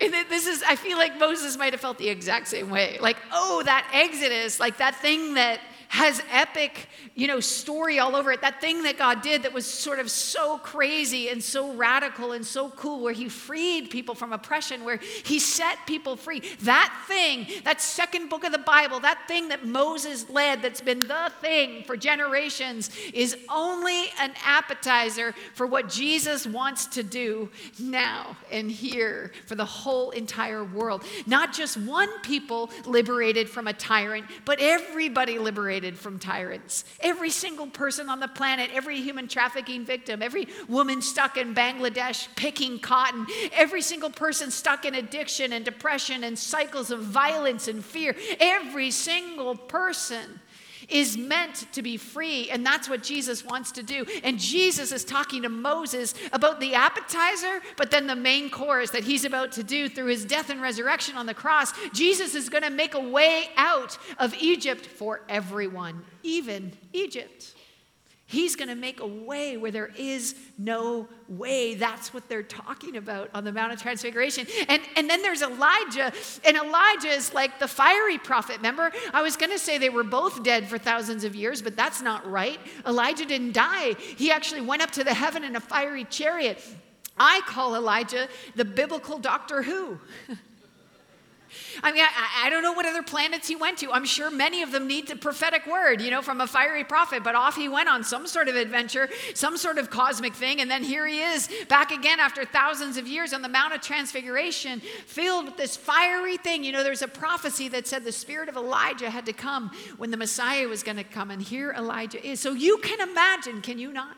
and 0.00 0.14
this 0.28 0.46
is, 0.46 0.62
I 0.62 0.76
feel 0.76 0.98
like 0.98 1.18
Moses 1.18 1.56
might 1.56 1.72
have 1.72 1.80
felt 1.80 1.98
the 1.98 2.08
exact 2.08 2.48
same 2.48 2.70
way. 2.70 2.98
Like, 3.00 3.16
oh, 3.32 3.62
that 3.64 3.88
Exodus, 3.92 4.60
like 4.60 4.76
that 4.78 4.94
thing 4.96 5.34
that 5.34 5.60
has 5.88 6.22
epic, 6.30 6.88
you 7.14 7.26
know, 7.26 7.40
story 7.40 7.98
all 7.98 8.16
over 8.16 8.32
it. 8.32 8.40
That 8.40 8.60
thing 8.60 8.82
that 8.82 8.98
God 8.98 9.22
did 9.22 9.44
that 9.44 9.52
was 9.52 9.66
sort 9.66 9.98
of 9.98 10.10
so 10.10 10.58
crazy 10.58 11.28
and 11.28 11.42
so 11.42 11.72
radical 11.72 12.32
and 12.32 12.44
so 12.44 12.70
cool, 12.70 13.02
where 13.02 13.12
He 13.12 13.28
freed 13.28 13.90
people 13.90 14.14
from 14.14 14.32
oppression, 14.32 14.84
where 14.84 14.96
He 14.96 15.38
set 15.38 15.78
people 15.86 16.16
free. 16.16 16.42
That 16.62 17.04
thing, 17.06 17.46
that 17.64 17.80
second 17.80 18.28
book 18.28 18.44
of 18.44 18.52
the 18.52 18.58
Bible, 18.58 19.00
that 19.00 19.28
thing 19.28 19.48
that 19.48 19.64
Moses 19.64 20.28
led, 20.28 20.62
that's 20.62 20.80
been 20.80 21.00
the 21.00 21.32
thing 21.40 21.84
for 21.84 21.96
generations, 21.96 22.90
is 23.14 23.36
only 23.48 24.06
an 24.20 24.32
appetizer 24.44 25.34
for 25.54 25.66
what 25.66 25.88
Jesus 25.88 26.46
wants 26.46 26.86
to 26.86 27.02
do 27.02 27.48
now 27.78 28.36
and 28.50 28.70
here 28.70 29.32
for 29.46 29.54
the 29.54 29.64
whole 29.64 30.10
entire 30.10 30.64
world. 30.64 31.04
Not 31.26 31.52
just 31.52 31.76
one 31.76 32.08
people 32.22 32.70
liberated 32.84 33.48
from 33.48 33.68
a 33.68 33.72
tyrant, 33.72 34.26
but 34.44 34.58
everybody 34.60 35.38
liberated 35.38 35.75
from 35.96 36.18
tyrants. 36.18 36.84
Every 37.00 37.30
single 37.30 37.66
person 37.66 38.08
on 38.08 38.20
the 38.20 38.28
planet, 38.28 38.70
every 38.72 39.00
human 39.00 39.28
trafficking 39.28 39.84
victim, 39.84 40.22
every 40.22 40.48
woman 40.68 41.02
stuck 41.02 41.36
in 41.36 41.54
Bangladesh 41.54 42.28
picking 42.36 42.78
cotton, 42.78 43.26
every 43.52 43.82
single 43.82 44.10
person 44.10 44.50
stuck 44.50 44.84
in 44.84 44.94
addiction 44.94 45.52
and 45.52 45.64
depression 45.64 46.24
and 46.24 46.38
cycles 46.38 46.90
of 46.90 47.00
violence 47.00 47.68
and 47.68 47.84
fear, 47.84 48.16
every 48.40 48.90
single 48.90 49.56
person 49.56 50.40
is 50.88 51.16
meant 51.16 51.66
to 51.72 51.82
be 51.82 51.96
free, 51.96 52.48
and 52.50 52.64
that's 52.64 52.88
what 52.88 53.02
Jesus 53.02 53.44
wants 53.44 53.72
to 53.72 53.82
do. 53.82 54.06
And 54.22 54.38
Jesus 54.38 54.92
is 54.92 55.04
talking 55.04 55.42
to 55.42 55.48
Moses 55.48 56.14
about 56.32 56.60
the 56.60 56.74
appetizer, 56.74 57.60
but 57.76 57.90
then 57.90 58.06
the 58.06 58.16
main 58.16 58.50
course 58.50 58.90
that 58.90 59.04
he's 59.04 59.24
about 59.24 59.52
to 59.52 59.64
do 59.64 59.88
through 59.88 60.06
his 60.06 60.24
death 60.24 60.50
and 60.50 60.62
resurrection 60.62 61.16
on 61.16 61.26
the 61.26 61.34
cross. 61.34 61.72
Jesus 61.92 62.34
is 62.34 62.48
going 62.48 62.62
to 62.62 62.70
make 62.70 62.94
a 62.94 63.00
way 63.00 63.50
out 63.56 63.98
of 64.18 64.34
Egypt 64.40 64.86
for 64.86 65.22
everyone, 65.28 66.04
even 66.22 66.72
Egypt. 66.92 67.55
He's 68.28 68.56
going 68.56 68.68
to 68.68 68.74
make 68.74 68.98
a 68.98 69.06
way 69.06 69.56
where 69.56 69.70
there 69.70 69.92
is 69.96 70.34
no 70.58 71.08
way. 71.28 71.76
That's 71.76 72.12
what 72.12 72.28
they're 72.28 72.42
talking 72.42 72.96
about 72.96 73.30
on 73.32 73.44
the 73.44 73.52
Mount 73.52 73.72
of 73.72 73.80
Transfiguration. 73.80 74.48
And, 74.68 74.82
and 74.96 75.08
then 75.08 75.22
there's 75.22 75.42
Elijah, 75.42 76.12
and 76.44 76.56
Elijah 76.56 77.08
is 77.08 77.32
like 77.32 77.60
the 77.60 77.68
fiery 77.68 78.18
prophet. 78.18 78.56
Remember, 78.56 78.90
I 79.14 79.22
was 79.22 79.36
going 79.36 79.52
to 79.52 79.60
say 79.60 79.78
they 79.78 79.90
were 79.90 80.02
both 80.02 80.42
dead 80.42 80.66
for 80.66 80.76
thousands 80.76 81.22
of 81.22 81.36
years, 81.36 81.62
but 81.62 81.76
that's 81.76 82.02
not 82.02 82.28
right. 82.28 82.58
Elijah 82.84 83.26
didn't 83.26 83.52
die, 83.52 83.94
he 83.94 84.32
actually 84.32 84.62
went 84.62 84.82
up 84.82 84.90
to 84.92 85.04
the 85.04 85.14
heaven 85.14 85.44
in 85.44 85.54
a 85.54 85.60
fiery 85.60 86.04
chariot. 86.04 86.60
I 87.16 87.42
call 87.46 87.76
Elijah 87.76 88.28
the 88.56 88.64
biblical 88.64 89.18
Doctor 89.18 89.62
Who. 89.62 90.00
I 91.82 91.92
mean, 91.92 92.02
I, 92.02 92.46
I, 92.46 92.50
don't 92.50 92.62
know 92.62 92.72
what 92.72 92.86
other 92.86 93.02
planets 93.02 93.48
he 93.48 93.56
went 93.56 93.78
to. 93.78 93.92
I'm 93.92 94.04
sure 94.04 94.30
many 94.30 94.62
of 94.62 94.72
them 94.72 94.86
need 94.86 95.08
the 95.08 95.16
prophetic 95.16 95.66
word, 95.66 96.00
you 96.00 96.10
know, 96.10 96.22
from 96.22 96.40
a 96.40 96.46
fiery 96.46 96.84
prophet, 96.84 97.22
but 97.22 97.34
off 97.34 97.56
he 97.56 97.68
went 97.68 97.88
on 97.88 98.04
some 98.04 98.26
sort 98.26 98.48
of 98.48 98.56
adventure, 98.56 99.08
some 99.34 99.56
sort 99.56 99.78
of 99.78 99.90
cosmic 99.90 100.34
thing. 100.34 100.60
And 100.60 100.70
then 100.70 100.82
here 100.82 101.06
he 101.06 101.20
is 101.20 101.48
back 101.68 101.90
again 101.90 102.20
after 102.20 102.44
thousands 102.44 102.96
of 102.96 103.06
years 103.06 103.32
on 103.32 103.42
the 103.42 103.48
Mount 103.48 103.74
of 103.74 103.80
Transfiguration, 103.80 104.80
filled 105.06 105.46
with 105.46 105.56
this 105.56 105.76
fiery 105.76 106.36
thing. 106.36 106.64
You 106.64 106.72
know, 106.72 106.82
there's 106.82 107.02
a 107.02 107.08
prophecy 107.08 107.68
that 107.68 107.86
said 107.86 108.04
the 108.04 108.12
spirit 108.12 108.48
of 108.48 108.56
Elijah 108.56 109.10
had 109.10 109.26
to 109.26 109.32
come 109.32 109.70
when 109.96 110.10
the 110.10 110.16
Messiah 110.16 110.68
was 110.68 110.82
going 110.82 110.96
to 110.96 111.04
come. 111.04 111.30
And 111.30 111.42
here 111.42 111.72
Elijah 111.72 112.24
is. 112.24 112.40
So 112.40 112.52
you 112.52 112.78
can 112.78 113.00
imagine, 113.08 113.62
can 113.62 113.78
you 113.78 113.92
not? 113.92 114.16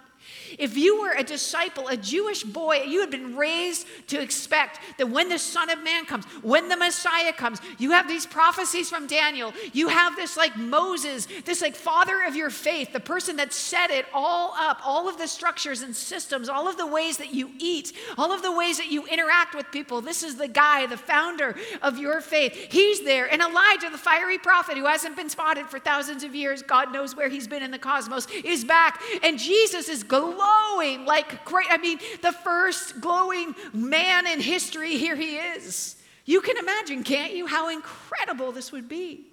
If 0.58 0.76
you 0.76 1.00
were 1.00 1.12
a 1.12 1.24
disciple, 1.24 1.88
a 1.88 1.96
Jewish 1.96 2.42
boy, 2.42 2.82
you 2.86 3.00
had 3.00 3.10
been 3.10 3.36
raised 3.36 3.86
to 4.08 4.20
expect 4.20 4.80
that 4.98 5.10
when 5.10 5.28
the 5.28 5.38
Son 5.38 5.70
of 5.70 5.82
Man 5.82 6.04
comes, 6.04 6.24
when 6.42 6.68
the 6.68 6.76
Messiah 6.76 7.32
comes, 7.32 7.60
you 7.78 7.90
have 7.90 8.08
these 8.08 8.26
prophecies 8.26 8.88
from 8.88 9.06
Daniel. 9.06 9.52
You 9.72 9.88
have 9.88 10.16
this 10.16 10.36
like 10.36 10.56
Moses, 10.56 11.26
this 11.44 11.60
like 11.60 11.74
father 11.74 12.22
of 12.22 12.36
your 12.36 12.50
faith, 12.50 12.92
the 12.92 13.00
person 13.00 13.36
that 13.36 13.52
set 13.52 13.90
it 13.90 14.06
all 14.12 14.54
up, 14.58 14.80
all 14.84 15.08
of 15.08 15.18
the 15.18 15.26
structures 15.26 15.82
and 15.82 15.94
systems, 15.94 16.48
all 16.48 16.68
of 16.68 16.76
the 16.76 16.86
ways 16.86 17.18
that 17.18 17.34
you 17.34 17.50
eat, 17.58 17.92
all 18.16 18.32
of 18.32 18.42
the 18.42 18.52
ways 18.52 18.78
that 18.78 18.90
you 18.90 19.06
interact 19.06 19.54
with 19.54 19.70
people. 19.70 20.00
This 20.00 20.22
is 20.22 20.36
the 20.36 20.48
guy, 20.48 20.86
the 20.86 20.96
founder 20.96 21.56
of 21.82 21.98
your 21.98 22.20
faith. 22.20 22.52
He's 22.70 23.04
there. 23.04 23.30
And 23.30 23.42
Elijah, 23.42 23.90
the 23.90 23.98
fiery 23.98 24.38
prophet 24.38 24.76
who 24.76 24.86
hasn't 24.86 25.16
been 25.16 25.28
spotted 25.28 25.66
for 25.66 25.78
thousands 25.78 26.24
of 26.24 26.34
years, 26.34 26.62
God 26.62 26.92
knows 26.92 27.16
where 27.16 27.28
he's 27.28 27.48
been 27.48 27.62
in 27.62 27.70
the 27.70 27.78
cosmos, 27.78 28.26
is 28.44 28.64
back. 28.64 29.02
And 29.22 29.38
Jesus 29.38 29.88
is 29.88 30.02
glowing 30.38 31.04
like 31.04 31.44
great. 31.44 31.66
I 31.70 31.78
mean, 31.78 31.98
the 32.22 32.32
first 32.32 33.00
glowing 33.00 33.54
man 33.72 34.26
in 34.26 34.40
history, 34.40 34.96
here 34.96 35.16
he 35.16 35.36
is. 35.36 35.96
You 36.24 36.40
can 36.40 36.56
imagine, 36.58 37.02
can't 37.04 37.32
you, 37.34 37.46
how 37.46 37.68
incredible 37.68 38.52
this 38.52 38.70
would 38.72 38.88
be? 38.88 39.26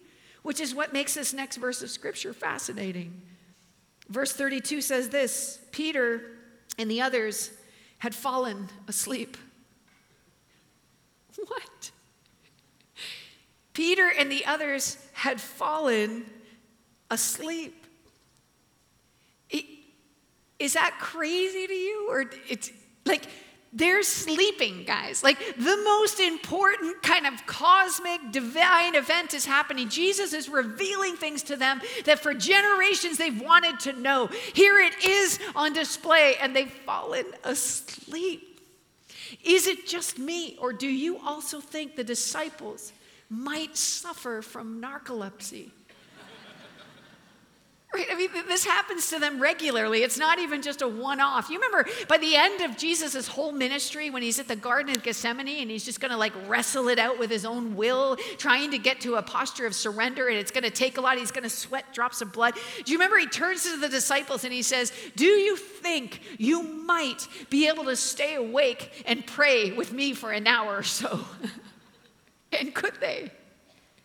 Which 0.43 0.59
is 0.59 0.73
what 0.73 0.93
makes 0.93 1.13
this 1.13 1.33
next 1.33 1.57
verse 1.57 1.81
of 1.81 1.89
scripture 1.89 2.33
fascinating. 2.33 3.21
Verse 4.09 4.31
32 4.33 4.81
says 4.81 5.09
this 5.09 5.59
Peter 5.71 6.21
and 6.77 6.89
the 6.89 7.01
others 7.01 7.51
had 7.99 8.13
fallen 8.13 8.69
asleep. 8.87 9.37
What? 11.47 11.91
Peter 13.73 14.09
and 14.17 14.31
the 14.31 14.45
others 14.45 14.97
had 15.11 15.41
fallen 15.41 16.25
asleep. 17.11 17.84
Is 20.59 20.73
that 20.73 20.97
crazy 20.99 21.67
to 21.67 21.73
you? 21.73 22.07
Or 22.09 22.25
it's 22.47 22.71
like 23.05 23.23
they're 23.73 24.03
sleeping, 24.03 24.85
guys. 24.85 25.21
Like 25.21 25.37
the 25.57 25.77
most 25.83 26.21
important 26.21 27.03
kind 27.03 27.27
of 27.27 27.45
cosmic 27.45 28.31
divine 28.31 28.95
event 28.95 29.33
is 29.33 29.45
happening. 29.45 29.89
Jesus 29.89 30.31
is 30.31 30.47
revealing 30.47 31.17
things 31.17 31.43
to 31.43 31.57
them 31.57 31.81
that 32.05 32.19
for 32.19 32.33
generations 32.33 33.17
they've 33.17 33.41
wanted 33.41 33.81
to 33.81 33.93
know. 33.93 34.27
Here 34.53 34.79
it 34.79 35.05
is 35.05 35.39
on 35.55 35.73
display, 35.73 36.35
and 36.41 36.55
they've 36.55 36.71
fallen 36.71 37.25
asleep. 37.43 38.61
Is 39.43 39.67
it 39.67 39.85
just 39.85 40.17
me, 40.17 40.57
or 40.61 40.71
do 40.71 40.87
you 40.87 41.19
also 41.19 41.59
think 41.59 41.97
the 41.97 42.03
disciples 42.03 42.93
might 43.29 43.75
suffer 43.75 44.41
from 44.41 44.81
narcolepsy? 44.81 45.71
Right? 47.93 48.07
I 48.11 48.15
mean, 48.15 48.29
this 48.47 48.65
happens 48.65 49.09
to 49.11 49.19
them 49.19 49.39
regularly. 49.39 50.03
It's 50.03 50.17
not 50.17 50.39
even 50.39 50.61
just 50.61 50.81
a 50.81 50.87
one 50.87 51.21
off. 51.21 51.49
You 51.49 51.59
remember 51.61 51.89
by 52.09 52.17
the 52.17 52.35
end 52.35 52.61
of 52.61 52.77
Jesus' 52.77 53.27
whole 53.27 53.51
ministry, 53.51 54.09
when 54.09 54.21
he's 54.21 54.39
at 54.39 54.47
the 54.47 54.55
Garden 54.55 54.95
of 54.95 55.03
Gethsemane 55.03 55.61
and 55.61 55.71
he's 55.71 55.85
just 55.85 56.01
going 56.01 56.11
to 56.11 56.17
like 56.17 56.33
wrestle 56.47 56.89
it 56.89 56.99
out 56.99 57.19
with 57.19 57.29
his 57.29 57.45
own 57.45 57.75
will, 57.75 58.17
trying 58.37 58.71
to 58.71 58.77
get 58.77 58.99
to 59.01 59.15
a 59.15 59.21
posture 59.21 59.65
of 59.65 59.73
surrender, 59.73 60.27
and 60.27 60.37
it's 60.37 60.51
going 60.51 60.63
to 60.63 60.69
take 60.69 60.97
a 60.97 61.01
lot. 61.01 61.17
He's 61.17 61.31
going 61.31 61.43
to 61.43 61.49
sweat 61.49 61.93
drops 61.93 62.21
of 62.21 62.33
blood. 62.33 62.55
Do 62.83 62.91
you 62.91 62.97
remember 62.97 63.17
he 63.17 63.27
turns 63.27 63.63
to 63.63 63.77
the 63.77 63.89
disciples 63.89 64.43
and 64.43 64.51
he 64.51 64.61
says, 64.61 64.91
Do 65.15 65.25
you 65.25 65.55
think 65.55 66.21
you 66.37 66.63
might 66.63 67.27
be 67.49 67.67
able 67.67 67.85
to 67.85 67.95
stay 67.95 68.35
awake 68.35 69.03
and 69.05 69.25
pray 69.25 69.71
with 69.71 69.93
me 69.93 70.13
for 70.13 70.31
an 70.31 70.47
hour 70.47 70.77
or 70.77 70.83
so? 70.83 71.21
and 72.51 72.73
could 72.73 72.95
they? 72.99 73.31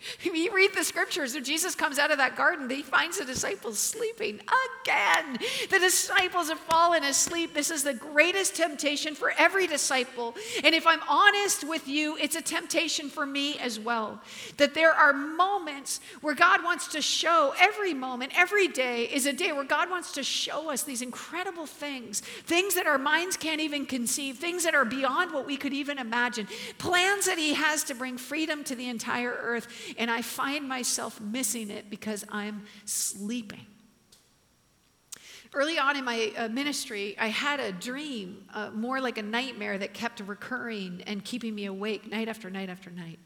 You 0.41 0.55
read 0.55 0.71
the 0.75 0.85
scriptures, 0.85 1.35
when 1.35 1.45
Jesus 1.45 1.75
comes 1.75 1.99
out 1.99 2.11
of 2.11 2.19
that 2.19 2.37
garden, 2.37 2.69
he 2.71 2.83
finds 2.83 3.19
the 3.19 3.25
disciples 3.25 3.79
sleeping 3.79 4.41
again. 4.85 5.39
The 5.69 5.79
disciples 5.79 6.49
have 6.49 6.59
fallen 6.59 7.05
asleep. 7.05 7.53
This 7.53 7.71
is 7.71 7.83
the 7.83 7.95
greatest 7.95 8.55
temptation 8.55 9.15
for 9.15 9.33
every 9.37 9.67
disciple. 9.67 10.35
And 10.65 10.75
if 10.75 10.87
I'm 10.87 11.01
honest 11.09 11.69
with 11.69 11.87
you, 11.89 12.17
it's 12.17 12.37
a 12.37 12.43
temptation 12.43 13.09
for 13.09 13.27
me 13.27 13.59
as 13.59 13.79
well. 13.79 14.21
That 14.57 14.75
there 14.75 14.93
are 14.93 15.13
moments 15.13 16.01
where 16.21 16.35
God 16.35 16.65
wants 16.65 16.89
to 16.89 17.03
show, 17.03 17.55
every 17.59 17.93
moment, 17.93 18.33
every 18.35 18.69
day 18.69 19.05
is 19.05 19.27
a 19.27 19.33
day 19.33 19.53
where 19.53 19.65
God 19.65 19.91
wants 19.91 20.13
to 20.13 20.23
show 20.23 20.71
us 20.71 20.83
these 20.83 21.03
incredible 21.03 21.67
things, 21.67 22.21
things 22.21 22.75
that 22.75 22.87
our 22.87 22.99
minds 22.99 23.37
can't 23.37 23.61
even 23.61 23.85
conceive, 23.85 24.39
things 24.39 24.65
that 24.65 24.75
are 24.75 24.85
beyond 24.85 25.33
what 25.33 25.47
we 25.47 25.57
could 25.57 25.75
even 25.75 25.99
imagine, 25.99 26.49
plans 26.79 27.27
that 27.27 27.39
He 27.39 27.55
has 27.55 27.85
to 27.85 27.95
bring 27.95 28.17
freedom 28.17 28.65
to 28.65 28.75
the 28.75 28.89
entire 28.89 29.37
earth 29.41 29.69
and 29.99 30.11
I 30.11 30.23
find 30.23 30.69
myself 30.69 31.21
missing 31.21 31.71
it 31.71 31.91
because 31.91 32.25
I'm 32.31 32.65
sleeping. 32.85 33.67
Early 35.53 35.79
on 35.79 35.97
in 35.97 36.05
my 36.05 36.33
uh, 36.37 36.49
ministry, 36.49 37.17
I 37.19 37.27
had 37.27 37.59
a 37.59 37.73
dream, 37.73 38.45
uh, 38.55 38.71
more 38.71 39.01
like 39.01 39.19
a 39.19 39.23
nightmare 39.23 39.79
that 39.79 39.93
kept 39.95 40.21
recurring 40.21 41.03
and 41.09 41.25
keeping 41.25 41.57
me 41.57 41.65
awake 41.67 42.09
night 42.09 42.29
after 42.29 42.51
night 42.51 42.71
after 42.71 42.89
night. 42.91 43.19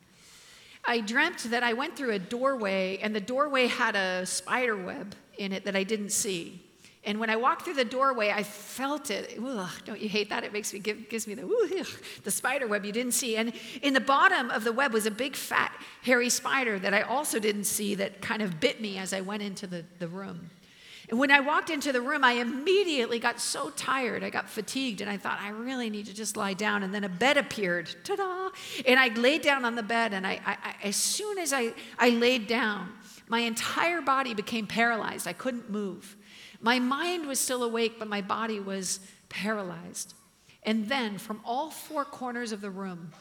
I 0.86 1.00
dreamt 1.00 1.50
that 1.50 1.62
I 1.62 1.74
went 1.74 1.96
through 1.96 2.12
a 2.12 2.18
doorway, 2.18 2.98
and 3.02 3.14
the 3.14 3.20
doorway 3.20 3.66
had 3.66 3.94
a 3.94 4.24
spider 4.24 4.76
web 4.76 5.14
in 5.36 5.52
it 5.52 5.66
that 5.66 5.76
I 5.76 5.82
didn't 5.82 6.10
see. 6.10 6.63
And 7.06 7.20
when 7.20 7.28
I 7.28 7.36
walked 7.36 7.62
through 7.62 7.74
the 7.74 7.84
doorway, 7.84 8.30
I 8.30 8.42
felt 8.42 9.10
it. 9.10 9.38
Don't 9.84 10.00
you 10.00 10.08
hate 10.08 10.30
that? 10.30 10.42
It 10.42 10.52
makes 10.52 10.72
me 10.72 10.78
give, 10.78 11.08
gives 11.08 11.26
me 11.26 11.34
the 11.34 11.44
the 12.22 12.30
spider 12.30 12.66
web 12.66 12.84
you 12.84 12.92
didn't 12.92 13.12
see. 13.12 13.36
And 13.36 13.52
in 13.82 13.92
the 13.92 14.00
bottom 14.00 14.50
of 14.50 14.64
the 14.64 14.72
web 14.72 14.92
was 14.92 15.04
a 15.04 15.10
big 15.10 15.36
fat 15.36 15.72
hairy 16.02 16.30
spider 16.30 16.78
that 16.78 16.94
I 16.94 17.02
also 17.02 17.38
didn't 17.38 17.64
see 17.64 17.94
that 17.96 18.22
kind 18.22 18.42
of 18.42 18.58
bit 18.58 18.80
me 18.80 18.98
as 18.98 19.12
I 19.12 19.20
went 19.20 19.42
into 19.42 19.66
the, 19.66 19.84
the 19.98 20.08
room. 20.08 20.50
And 21.10 21.18
when 21.18 21.30
I 21.30 21.40
walked 21.40 21.68
into 21.68 21.92
the 21.92 22.00
room, 22.00 22.24
I 22.24 22.32
immediately 22.32 23.18
got 23.18 23.38
so 23.38 23.68
tired. 23.70 24.24
I 24.24 24.30
got 24.30 24.48
fatigued 24.48 25.02
and 25.02 25.10
I 25.10 25.18
thought, 25.18 25.38
I 25.40 25.50
really 25.50 25.90
need 25.90 26.06
to 26.06 26.14
just 26.14 26.36
lie 26.36 26.54
down. 26.54 26.82
And 26.82 26.94
then 26.94 27.04
a 27.04 27.08
bed 27.10 27.36
appeared. 27.36 27.94
Ta 28.04 28.16
da! 28.16 28.50
And 28.86 28.98
I 28.98 29.08
laid 29.08 29.42
down 29.42 29.66
on 29.66 29.74
the 29.74 29.82
bed. 29.82 30.14
And 30.14 30.26
I, 30.26 30.40
I, 30.46 30.56
I 30.62 30.74
as 30.84 30.96
soon 30.96 31.38
as 31.38 31.52
I, 31.52 31.74
I 31.98 32.10
laid 32.10 32.46
down, 32.46 32.90
my 33.28 33.40
entire 33.40 34.00
body 34.00 34.34
became 34.34 34.66
paralyzed. 34.66 35.26
I 35.26 35.32
couldn't 35.32 35.70
move. 35.70 36.16
My 36.60 36.78
mind 36.78 37.26
was 37.26 37.40
still 37.40 37.62
awake, 37.62 37.98
but 37.98 38.08
my 38.08 38.20
body 38.20 38.60
was 38.60 39.00
paralyzed. 39.28 40.14
And 40.62 40.88
then 40.88 41.18
from 41.18 41.40
all 41.44 41.70
four 41.70 42.04
corners 42.04 42.52
of 42.52 42.60
the 42.60 42.70
room 42.70 43.12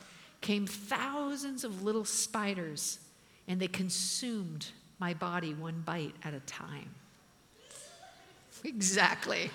came 0.42 0.68
thousands 0.68 1.64
of 1.64 1.84
little 1.84 2.06
spiders, 2.06 3.00
and 3.48 3.60
they 3.60 3.68
consumed 3.68 4.68
my 5.00 5.14
body 5.14 5.54
one 5.54 5.82
bite 5.86 6.16
at 6.24 6.34
a 6.34 6.40
time. 6.42 6.90
Exactly. 8.64 9.50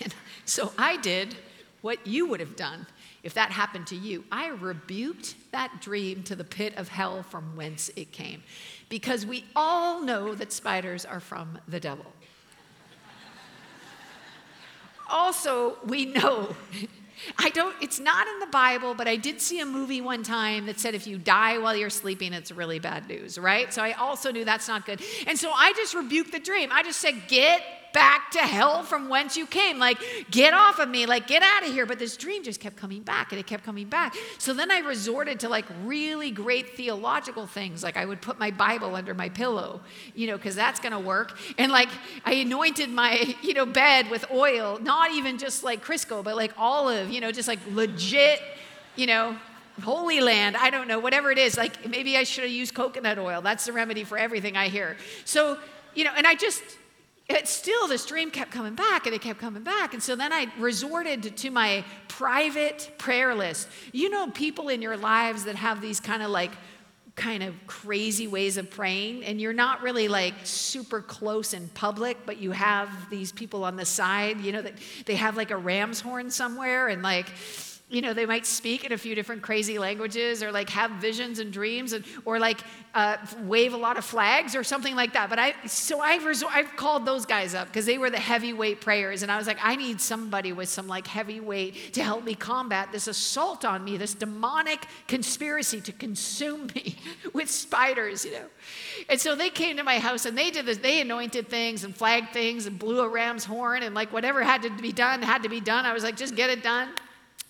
so 0.44 0.72
I 0.78 0.96
did 0.98 1.36
what 1.80 2.06
you 2.06 2.26
would 2.26 2.40
have 2.40 2.56
done 2.56 2.86
if 3.24 3.34
that 3.34 3.50
happened 3.50 3.86
to 3.88 3.96
you. 3.96 4.22
I 4.30 4.48
rebuked 4.48 5.34
that 5.50 5.80
dream 5.80 6.22
to 6.24 6.36
the 6.36 6.44
pit 6.44 6.74
of 6.76 6.88
hell 6.88 7.22
from 7.24 7.56
whence 7.56 7.90
it 7.96 8.12
came. 8.12 8.42
Because 8.90 9.24
we 9.26 9.46
all 9.56 10.02
know 10.02 10.34
that 10.34 10.52
spiders 10.52 11.04
are 11.06 11.20
from 11.20 11.58
the 11.66 11.80
devil. 11.80 12.06
also, 15.10 15.78
we 15.86 16.04
know. 16.04 16.54
I 17.38 17.48
don't, 17.50 17.74
it's 17.80 17.98
not 17.98 18.26
in 18.26 18.40
the 18.40 18.46
Bible, 18.46 18.94
but 18.94 19.08
I 19.08 19.16
did 19.16 19.40
see 19.40 19.60
a 19.60 19.66
movie 19.66 20.02
one 20.02 20.22
time 20.22 20.66
that 20.66 20.78
said 20.78 20.94
if 20.94 21.06
you 21.06 21.16
die 21.16 21.58
while 21.58 21.74
you're 21.74 21.88
sleeping, 21.88 22.32
it's 22.34 22.52
really 22.52 22.78
bad 22.78 23.08
news, 23.08 23.38
right? 23.38 23.72
So 23.72 23.82
I 23.82 23.92
also 23.92 24.32
knew 24.32 24.44
that's 24.44 24.68
not 24.68 24.84
good. 24.84 25.00
And 25.26 25.38
so 25.38 25.50
I 25.50 25.72
just 25.74 25.94
rebuked 25.94 26.32
the 26.32 26.40
dream. 26.40 26.70
I 26.72 26.82
just 26.82 27.00
said, 27.00 27.22
get 27.28 27.62
back 27.94 28.32
to 28.32 28.40
hell 28.40 28.82
from 28.82 29.08
whence 29.08 29.38
you 29.38 29.46
came. 29.46 29.78
Like, 29.78 29.98
get 30.30 30.52
off 30.52 30.78
of 30.78 30.90
me, 30.90 31.06
like, 31.06 31.26
get 31.26 31.42
out 31.42 31.66
of 31.66 31.72
here. 31.72 31.86
But 31.86 31.98
this 31.98 32.18
dream 32.18 32.42
just 32.42 32.60
kept 32.60 32.76
coming 32.76 33.02
back 33.02 33.32
and 33.32 33.38
it 33.38 33.46
kept 33.46 33.64
coming 33.64 33.88
back. 33.88 34.14
So 34.36 34.52
then 34.52 34.70
I 34.70 34.80
resorted 34.80 35.40
to 35.40 35.48
like 35.48 35.64
really 35.84 36.30
great 36.30 36.76
theological 36.76 37.46
things. 37.46 37.82
Like, 37.82 37.96
I 37.96 38.04
would 38.04 38.20
put 38.20 38.38
my 38.38 38.50
Bible 38.50 38.94
under 38.94 39.14
my 39.14 39.30
pillow, 39.30 39.80
you 40.14 40.26
know, 40.26 40.36
because 40.36 40.56
that's 40.56 40.80
going 40.80 40.92
to 40.92 40.98
work. 40.98 41.38
And 41.56 41.72
like, 41.72 41.88
I 42.26 42.34
anointed 42.34 42.90
my, 42.90 43.34
you 43.40 43.54
know, 43.54 43.64
bed 43.64 44.10
with 44.10 44.26
oil, 44.30 44.78
not 44.82 45.12
even 45.12 45.38
just 45.38 45.64
like 45.64 45.82
Crisco, 45.82 46.22
but 46.22 46.36
like 46.36 46.52
olive, 46.58 47.10
you 47.10 47.20
know, 47.20 47.32
just 47.32 47.48
like 47.48 47.60
legit, 47.70 48.42
you 48.96 49.06
know, 49.06 49.38
Holy 49.82 50.20
Land, 50.20 50.56
I 50.56 50.70
don't 50.70 50.88
know, 50.88 50.98
whatever 50.98 51.30
it 51.30 51.38
is. 51.38 51.56
Like 51.56 51.88
maybe 51.88 52.16
I 52.16 52.24
should 52.24 52.44
have 52.44 52.52
used 52.52 52.74
coconut 52.74 53.18
oil. 53.18 53.40
That's 53.40 53.64
the 53.64 53.72
remedy 53.72 54.04
for 54.04 54.18
everything 54.18 54.56
I 54.56 54.68
hear. 54.68 54.96
So, 55.24 55.58
you 55.94 56.04
know, 56.04 56.12
and 56.16 56.26
I 56.26 56.34
just, 56.34 56.62
it 57.28 57.48
still 57.48 57.88
this 57.88 58.04
dream 58.04 58.30
kept 58.30 58.50
coming 58.50 58.74
back 58.74 59.06
and 59.06 59.14
it 59.14 59.22
kept 59.22 59.40
coming 59.40 59.62
back. 59.62 59.94
And 59.94 60.02
so 60.02 60.14
then 60.14 60.32
i 60.32 60.46
resorted 60.58 61.36
to 61.38 61.50
my 61.50 61.84
private 62.08 62.90
prayer 62.98 63.34
list. 63.34 63.68
You 63.92 64.10
know 64.10 64.30
people 64.30 64.68
in 64.68 64.82
your 64.82 64.96
lives 64.96 65.44
that 65.44 65.56
have 65.56 65.80
these 65.80 66.00
kind 66.00 66.22
of 66.22 66.30
like 66.30 66.52
kind 67.16 67.42
of 67.42 67.54
crazy 67.66 68.26
ways 68.26 68.56
of 68.56 68.70
praying? 68.70 69.24
And 69.24 69.40
you're 69.40 69.54
not 69.54 69.82
really 69.82 70.08
like 70.08 70.34
super 70.42 71.00
close 71.00 71.54
in 71.54 71.68
public 71.68 72.18
but 72.26 72.38
you 72.38 72.50
have 72.50 72.90
these 73.08 73.32
people 73.32 73.64
on 73.64 73.76
the 73.76 73.86
side 73.86 74.40
you 74.40 74.52
know 74.52 74.62
that 74.62 74.74
they 75.06 75.14
have 75.14 75.36
like 75.36 75.50
a 75.50 75.56
ram's 75.56 76.00
horn 76.00 76.30
somewhere 76.30 76.88
and 76.88 77.02
like 77.02 77.26
you 77.94 78.02
know, 78.02 78.12
they 78.12 78.26
might 78.26 78.44
speak 78.44 78.84
in 78.84 78.90
a 78.90 78.98
few 78.98 79.14
different 79.14 79.40
crazy 79.40 79.78
languages 79.78 80.42
or 80.42 80.50
like 80.50 80.68
have 80.70 80.90
visions 80.92 81.38
and 81.38 81.52
dreams 81.52 81.92
and, 81.92 82.04
or 82.24 82.40
like 82.40 82.60
uh, 82.94 83.16
wave 83.42 83.72
a 83.72 83.76
lot 83.76 83.96
of 83.96 84.04
flags 84.04 84.56
or 84.56 84.64
something 84.64 84.96
like 84.96 85.12
that. 85.12 85.30
But 85.30 85.38
I, 85.38 85.54
so 85.66 86.00
I 86.00 86.16
resort, 86.16 86.54
I've 86.54 86.74
called 86.74 87.06
those 87.06 87.24
guys 87.24 87.54
up 87.54 87.68
because 87.68 87.86
they 87.86 87.96
were 87.96 88.10
the 88.10 88.18
heavyweight 88.18 88.80
prayers. 88.80 89.22
And 89.22 89.30
I 89.30 89.36
was 89.36 89.46
like, 89.46 89.58
I 89.62 89.76
need 89.76 90.00
somebody 90.00 90.52
with 90.52 90.68
some 90.68 90.88
like 90.88 91.06
heavyweight 91.06 91.92
to 91.94 92.02
help 92.02 92.24
me 92.24 92.34
combat 92.34 92.90
this 92.90 93.06
assault 93.06 93.64
on 93.64 93.84
me, 93.84 93.96
this 93.96 94.14
demonic 94.14 94.86
conspiracy 95.06 95.80
to 95.82 95.92
consume 95.92 96.66
me 96.74 96.96
with 97.32 97.48
spiders, 97.48 98.24
you 98.24 98.32
know. 98.32 98.46
And 99.08 99.20
so 99.20 99.36
they 99.36 99.50
came 99.50 99.76
to 99.76 99.84
my 99.84 100.00
house 100.00 100.26
and 100.26 100.36
they 100.36 100.50
did 100.50 100.66
this, 100.66 100.78
they 100.78 101.00
anointed 101.00 101.48
things 101.48 101.84
and 101.84 101.94
flagged 101.94 102.32
things 102.32 102.66
and 102.66 102.76
blew 102.76 103.00
a 103.00 103.08
ram's 103.08 103.44
horn 103.44 103.84
and 103.84 103.94
like 103.94 104.12
whatever 104.12 104.42
had 104.42 104.62
to 104.62 104.70
be 104.70 104.90
done 104.90 105.22
had 105.22 105.44
to 105.44 105.48
be 105.48 105.60
done. 105.60 105.86
I 105.86 105.92
was 105.92 106.02
like, 106.02 106.16
just 106.16 106.34
get 106.34 106.50
it 106.50 106.64
done. 106.64 106.88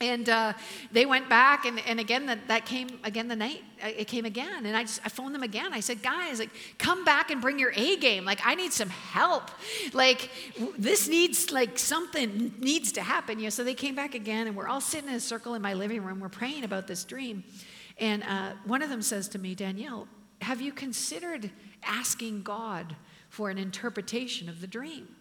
And 0.00 0.28
uh, 0.28 0.54
they 0.90 1.06
went 1.06 1.28
back, 1.28 1.66
and, 1.66 1.80
and 1.86 2.00
again, 2.00 2.26
that, 2.26 2.48
that 2.48 2.66
came 2.66 2.88
again 3.04 3.28
the 3.28 3.36
night. 3.36 3.62
Uh, 3.82 3.90
it 3.96 4.08
came 4.08 4.24
again, 4.24 4.66
and 4.66 4.76
I 4.76 4.82
just 4.82 5.00
I 5.04 5.08
phoned 5.08 5.34
them 5.34 5.44
again. 5.44 5.72
I 5.72 5.78
said, 5.80 6.02
guys, 6.02 6.40
like, 6.40 6.50
come 6.78 7.04
back 7.04 7.30
and 7.30 7.40
bring 7.40 7.60
your 7.60 7.72
A 7.76 7.96
game. 7.96 8.24
Like, 8.24 8.40
I 8.44 8.56
need 8.56 8.72
some 8.72 8.90
help. 8.90 9.52
Like, 9.92 10.30
this 10.76 11.08
needs 11.08 11.52
like 11.52 11.78
something 11.78 12.54
needs 12.58 12.90
to 12.92 13.02
happen. 13.02 13.38
You 13.38 13.44
know, 13.44 13.50
so 13.50 13.62
they 13.62 13.74
came 13.74 13.94
back 13.94 14.14
again, 14.16 14.48
and 14.48 14.56
we're 14.56 14.66
all 14.66 14.80
sitting 14.80 15.08
in 15.08 15.14
a 15.14 15.20
circle 15.20 15.54
in 15.54 15.62
my 15.62 15.74
living 15.74 16.02
room. 16.02 16.18
We're 16.18 16.28
praying 16.28 16.64
about 16.64 16.88
this 16.88 17.04
dream, 17.04 17.44
and 17.98 18.24
uh, 18.24 18.54
one 18.64 18.82
of 18.82 18.90
them 18.90 19.00
says 19.00 19.28
to 19.28 19.38
me, 19.38 19.54
Danielle, 19.54 20.08
have 20.40 20.60
you 20.60 20.72
considered 20.72 21.52
asking 21.84 22.42
God 22.42 22.96
for 23.28 23.48
an 23.48 23.58
interpretation 23.58 24.48
of 24.48 24.60
the 24.60 24.66
dream? 24.66 25.14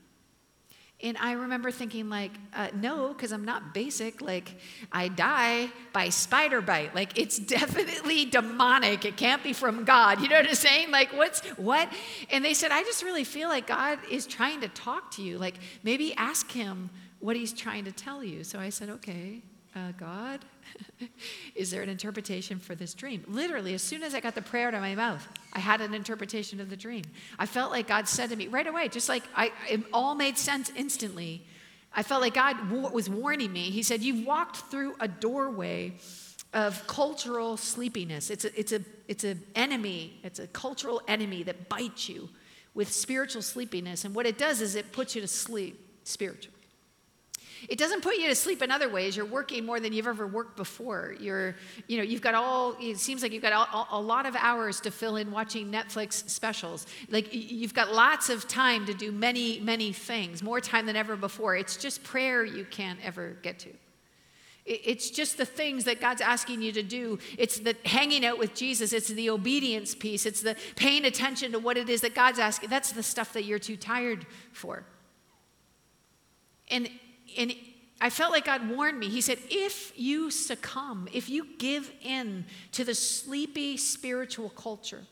And 1.03 1.17
I 1.17 1.33
remember 1.33 1.69
thinking, 1.69 2.09
like, 2.09 2.31
uh, 2.55 2.70
no, 2.74 3.09
because 3.09 3.33
I'm 3.33 3.44
not 3.44 3.74
basic. 3.74 4.22
Like, 4.22 4.55
I 4.89 5.09
die 5.09 5.70
by 5.92 6.07
spider 6.07 6.61
bite. 6.61 6.96
Like, 6.96 7.20
it's 7.20 7.37
definitely 7.57 8.24
demonic. 8.25 9.03
It 9.03 9.18
can't 9.18 9.44
be 9.44 9.51
from 9.51 9.83
God. 9.83 10.22
You 10.22 10.29
know 10.29 10.37
what 10.37 10.48
I'm 10.48 10.55
saying? 10.55 10.92
Like, 10.92 11.11
what's 11.13 11.42
what? 11.57 11.92
And 12.31 12.44
they 12.44 12.53
said, 12.53 12.72
I 12.72 12.83
just 12.83 13.03
really 13.03 13.25
feel 13.25 13.50
like 13.50 13.68
God 13.68 14.00
is 14.09 14.25
trying 14.25 14.61
to 14.61 14.70
talk 14.70 15.11
to 15.16 15.22
you. 15.22 15.37
Like, 15.37 15.55
maybe 15.83 16.13
ask 16.16 16.50
him 16.50 16.89
what 17.20 17.35
he's 17.35 17.51
trying 17.51 17.83
to 17.83 17.92
tell 17.92 18.24
you. 18.24 18.46
So 18.46 18.57
I 18.57 18.70
said, 18.70 18.89
okay, 18.89 19.42
uh, 19.75 19.92
God, 19.98 20.40
is 21.55 21.72
there 21.72 21.81
an 21.81 21.90
interpretation 21.90 22.59
for 22.59 22.75
this 22.75 22.94
dream? 22.94 23.24
Literally, 23.27 23.74
as 23.74 23.81
soon 23.81 24.03
as 24.03 24.14
I 24.14 24.20
got 24.20 24.36
the 24.36 24.42
prayer 24.42 24.68
out 24.68 24.74
of 24.74 24.81
my 24.81 24.96
mouth, 24.96 25.27
I 25.53 25.59
had 25.59 25.81
an 25.81 25.94
interpretation 25.94 26.59
of 26.59 26.70
the 26.70 26.77
dream. 26.77 27.03
I 27.40 27.46
felt 27.46 27.72
like 27.72 27.88
God 27.88 28.07
said 28.07 28.29
to 28.29 28.36
me 28.36 28.48
right 28.48 28.68
away, 28.68 28.88
just 28.88 29.09
like 29.09 29.24
I, 29.36 29.51
it 29.70 29.81
all 29.92 30.16
made 30.16 30.38
sense 30.38 30.72
instantly. 30.75 31.46
I 31.96 32.03
felt 32.03 32.22
like 32.22 32.33
God 32.33 32.72
was 32.72 33.09
warning 33.09 33.51
me. 33.51 33.70
He 33.70 33.83
said, 33.83 34.01
You've 34.01 34.25
walked 34.25 34.57
through 34.72 34.96
a 35.00 35.07
doorway 35.07 35.94
of 36.53 36.86
cultural 36.88 37.57
sleepiness. 37.57 38.29
It's 38.29 38.46
a, 38.46 38.59
it's 38.59 38.72
a, 38.72 38.81
it's 39.07 39.24
an 39.24 39.42
enemy, 39.55 40.20
it's 40.24 40.40
a 40.40 40.48
cultural 40.48 41.01
enemy 41.07 41.44
that 41.44 41.68
bites 41.68 42.09
you 42.09 42.29
with 42.74 42.92
spiritual 42.92 43.42
sleepiness. 43.42 44.05
And 44.05 44.14
what 44.16 44.25
it 44.25 44.38
does 44.38 44.62
is 44.62 44.75
it 44.75 44.92
puts 44.92 45.16
you 45.16 45.22
to 45.22 45.27
sleep 45.27 45.79
spiritually. 46.03 46.52
It 47.70 47.78
doesn't 47.78 48.02
put 48.02 48.18
you 48.18 48.28
to 48.28 48.36
sleep 48.36 48.62
in 48.62 48.72
other 48.72 48.90
ways. 48.90 49.16
You're 49.16 49.26
working 49.26 49.66
more 49.66 49.80
than 49.80 49.94
you've 49.94 50.08
ever 50.08 50.28
worked 50.28 50.56
before. 50.58 51.16
You're, 51.20 51.56
you 51.88 51.98
know, 51.98 52.04
you've 52.04 52.22
got 52.22 52.36
all, 52.36 52.76
it 52.80 52.98
seems 52.98 53.22
like 53.22 53.32
you've 53.32 53.42
got 53.42 53.54
all, 53.54 53.88
a 53.92 54.02
lot 54.02 54.26
of 54.26 54.36
hours 54.36 54.80
to 54.82 54.92
fill 54.92 55.16
in 55.16 55.32
watching 55.32 55.72
Netflix 55.72 56.30
specials. 56.30 56.88
Like 57.10 57.30
you've 57.32 57.74
got 57.74 57.94
lots 57.94 58.30
of 58.30 58.48
time 58.48 58.86
to 58.86 58.94
do 58.94 59.12
many, 59.12 59.60
many 59.60 59.94
things, 59.94 60.44
more 60.44 60.60
time 60.60 60.86
than 60.86 60.96
ever 60.96 61.16
before. 61.16 61.56
It's 61.56 61.78
just 61.78 62.04
prayer 62.04 62.44
you 62.44 62.66
can't 62.66 63.00
ever 63.04 63.38
get 63.42 63.60
to. 63.60 63.70
It's 64.66 65.10
just 65.10 65.38
the 65.38 65.46
things 65.46 65.84
that 65.84 66.00
God's 66.00 66.22
asking 66.22 66.62
you 66.62 66.72
to 66.72 66.84
do. 66.84 67.20
It's 67.38 67.60
the 67.60 67.76
hanging 67.84 68.26
out 68.26 68.40
with 68.40 68.56
Jesus. 68.56 68.94
It's 68.94 69.10
the 69.10 69.30
obedience 69.30 69.94
piece. 69.94 70.26
It's 70.26 70.42
the 70.42 70.56
paying 70.78 71.04
attention 71.04 71.52
to 71.52 71.60
what 71.60 71.76
it 71.76 71.90
is 71.90 72.00
that 72.00 72.16
God's 72.16 72.40
asking. 72.40 72.70
That's 72.70 72.94
the 72.94 73.04
stuff 73.04 73.34
that 73.34 73.44
you're 73.44 73.60
too 73.60 73.76
tired 73.76 74.26
for. 74.54 74.86
And 76.70 76.90
and 77.37 77.53
I 78.01 78.09
felt 78.09 78.31
like 78.31 78.46
God 78.46 78.69
warned 78.69 79.00
me. 79.00 79.07
He 79.07 79.22
said, 79.22 79.39
if 79.50 79.98
you 79.98 80.29
succumb, 80.29 81.07
if 81.13 81.29
you 81.29 81.48
give 81.57 81.89
in 82.01 82.46
to 82.74 82.83
the 82.83 82.96
sleepy 82.96 83.77
spiritual 83.77 84.50
culture, 84.50 85.03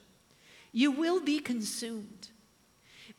you 0.73 0.91
will 0.91 1.21
be 1.21 1.39
consumed. 1.39 2.29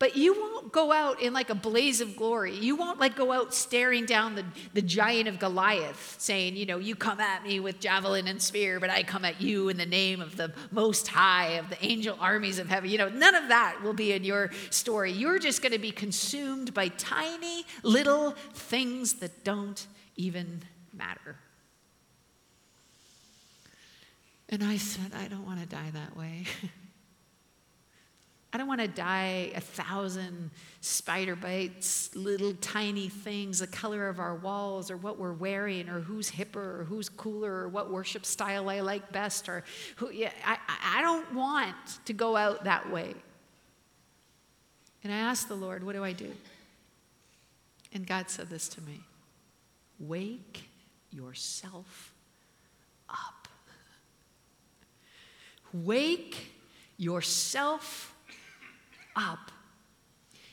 But 0.02 0.16
you 0.16 0.34
won't 0.34 0.72
go 0.72 0.90
out 0.90 1.22
in 1.22 1.32
like 1.32 1.48
a 1.48 1.54
blaze 1.54 2.00
of 2.00 2.16
glory. 2.16 2.56
You 2.56 2.74
won't 2.74 2.98
like 2.98 3.14
go 3.14 3.30
out 3.30 3.54
staring 3.54 4.04
down 4.04 4.34
the, 4.34 4.44
the 4.74 4.82
giant 4.82 5.28
of 5.28 5.38
Goliath, 5.38 6.16
saying, 6.18 6.56
you 6.56 6.66
know, 6.66 6.78
you 6.78 6.96
come 6.96 7.20
at 7.20 7.44
me 7.44 7.60
with 7.60 7.78
javelin 7.78 8.26
and 8.26 8.42
spear, 8.42 8.80
but 8.80 8.90
I 8.90 9.04
come 9.04 9.24
at 9.24 9.40
you 9.40 9.68
in 9.68 9.76
the 9.76 9.86
name 9.86 10.20
of 10.20 10.36
the 10.36 10.52
most 10.72 11.06
high, 11.06 11.50
of 11.50 11.70
the 11.70 11.76
angel 11.86 12.16
armies 12.18 12.58
of 12.58 12.68
heaven. 12.68 12.90
You 12.90 12.98
know, 12.98 13.10
none 13.10 13.36
of 13.36 13.46
that 13.46 13.80
will 13.84 13.92
be 13.92 14.10
in 14.10 14.24
your 14.24 14.50
story. 14.70 15.12
You're 15.12 15.38
just 15.38 15.62
going 15.62 15.70
to 15.70 15.78
be 15.78 15.92
consumed 15.92 16.74
by 16.74 16.88
tiny 16.88 17.64
little 17.84 18.32
things 18.54 19.12
that 19.20 19.44
don't 19.44 19.86
even 20.16 20.62
matter. 20.92 21.36
And 24.48 24.64
I 24.64 24.78
said, 24.78 25.12
I 25.14 25.28
don't 25.28 25.46
want 25.46 25.60
to 25.60 25.66
die 25.66 25.90
that 25.92 26.16
way. 26.16 26.46
I 28.52 28.58
don't 28.58 28.68
want 28.68 28.82
to 28.82 28.88
die 28.88 29.50
a 29.54 29.60
thousand 29.60 30.50
spider 30.82 31.34
bites, 31.34 32.14
little 32.14 32.52
tiny 32.60 33.08
things, 33.08 33.60
the 33.60 33.66
color 33.66 34.08
of 34.08 34.18
our 34.18 34.34
walls, 34.34 34.90
or 34.90 34.98
what 34.98 35.18
we're 35.18 35.32
wearing, 35.32 35.88
or 35.88 36.00
who's 36.00 36.30
hipper, 36.30 36.56
or 36.56 36.84
who's 36.84 37.08
cooler, 37.08 37.50
or 37.50 37.68
what 37.68 37.90
worship 37.90 38.26
style 38.26 38.68
I 38.68 38.80
like 38.80 39.10
best, 39.10 39.48
or 39.48 39.64
who. 39.96 40.10
Yeah, 40.10 40.32
I, 40.44 40.58
I 40.96 41.00
don't 41.00 41.32
want 41.34 41.76
to 42.04 42.12
go 42.12 42.36
out 42.36 42.64
that 42.64 42.90
way. 42.90 43.14
And 45.02 45.12
I 45.12 45.16
asked 45.16 45.48
the 45.48 45.54
Lord, 45.54 45.82
What 45.82 45.94
do 45.94 46.04
I 46.04 46.12
do? 46.12 46.30
And 47.94 48.06
God 48.06 48.28
said 48.28 48.50
this 48.50 48.68
to 48.70 48.82
me 48.82 49.00
Wake 49.98 50.68
yourself 51.10 52.12
up. 53.08 53.48
Wake 55.72 56.52
yourself 56.98 58.11
up 59.16 59.51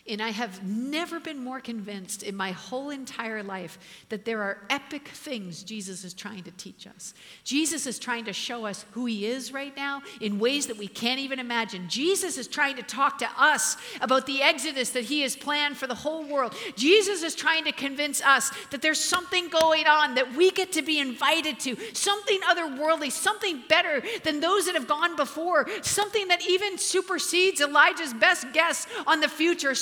and 0.10 0.22
I 0.22 0.30
have 0.30 0.64
never 0.64 1.20
been 1.20 1.44
more 1.44 1.60
convinced 1.60 2.24
in 2.24 2.36
my 2.36 2.52
whole 2.52 2.90
entire 2.90 3.44
life 3.44 3.78
that 4.10 4.26
there 4.26 4.42
are 4.42 4.58
epic 4.70 5.08
things 5.10 5.62
Jesus 5.62 6.04
is 6.04 6.14
trying 6.14 6.44
to 6.44 6.52
teach 6.52 6.88
us. 6.88 7.14
Jesus 7.44 7.86
is 7.86 8.00
trying 8.00 8.26
to 8.26 8.34
show 8.34 8.66
us 8.66 8.86
who 8.92 9.06
he 9.06 9.28
is 9.28 9.54
right 9.54 9.76
now 9.76 10.02
in 10.20 10.40
ways 10.40 10.66
that 10.66 10.78
we 10.78 10.88
can't 10.88 11.20
even 11.20 11.40
imagine. 11.40 11.88
Jesus 11.88 12.38
is 12.38 12.48
trying 12.48 12.76
to 12.78 12.84
talk 12.84 13.20
to 13.20 13.30
us 13.38 13.78
about 14.02 14.26
the 14.26 14.42
exodus 14.42 14.90
that 14.92 15.04
he 15.04 15.22
has 15.22 15.36
planned 15.36 15.78
for 15.78 15.86
the 15.86 15.94
whole 15.94 16.24
world. 16.24 16.56
Jesus 16.76 17.22
is 17.22 17.36
trying 17.36 17.66
to 17.66 17.72
convince 17.72 18.22
us 18.22 18.52
that 18.72 18.82
there's 18.82 19.00
something 19.00 19.48
going 19.50 19.86
on 19.86 20.16
that 20.16 20.36
we 20.36 20.50
get 20.52 20.72
to 20.72 20.82
be 20.82 21.00
invited 21.00 21.60
to, 21.60 21.78
something 21.94 22.40
otherworldly, 22.42 23.12
something 23.12 23.62
better 23.70 24.02
than 24.24 24.40
those 24.40 24.66
that 24.66 24.74
have 24.74 24.88
gone 24.88 25.16
before, 25.16 25.68
something 25.84 26.28
that 26.30 26.48
even 26.48 26.78
supersedes 26.78 27.62
Elijah's 27.62 28.14
best 28.14 28.52
guess 28.54 28.88
on 29.06 29.20
the 29.20 29.28
future 29.28 29.76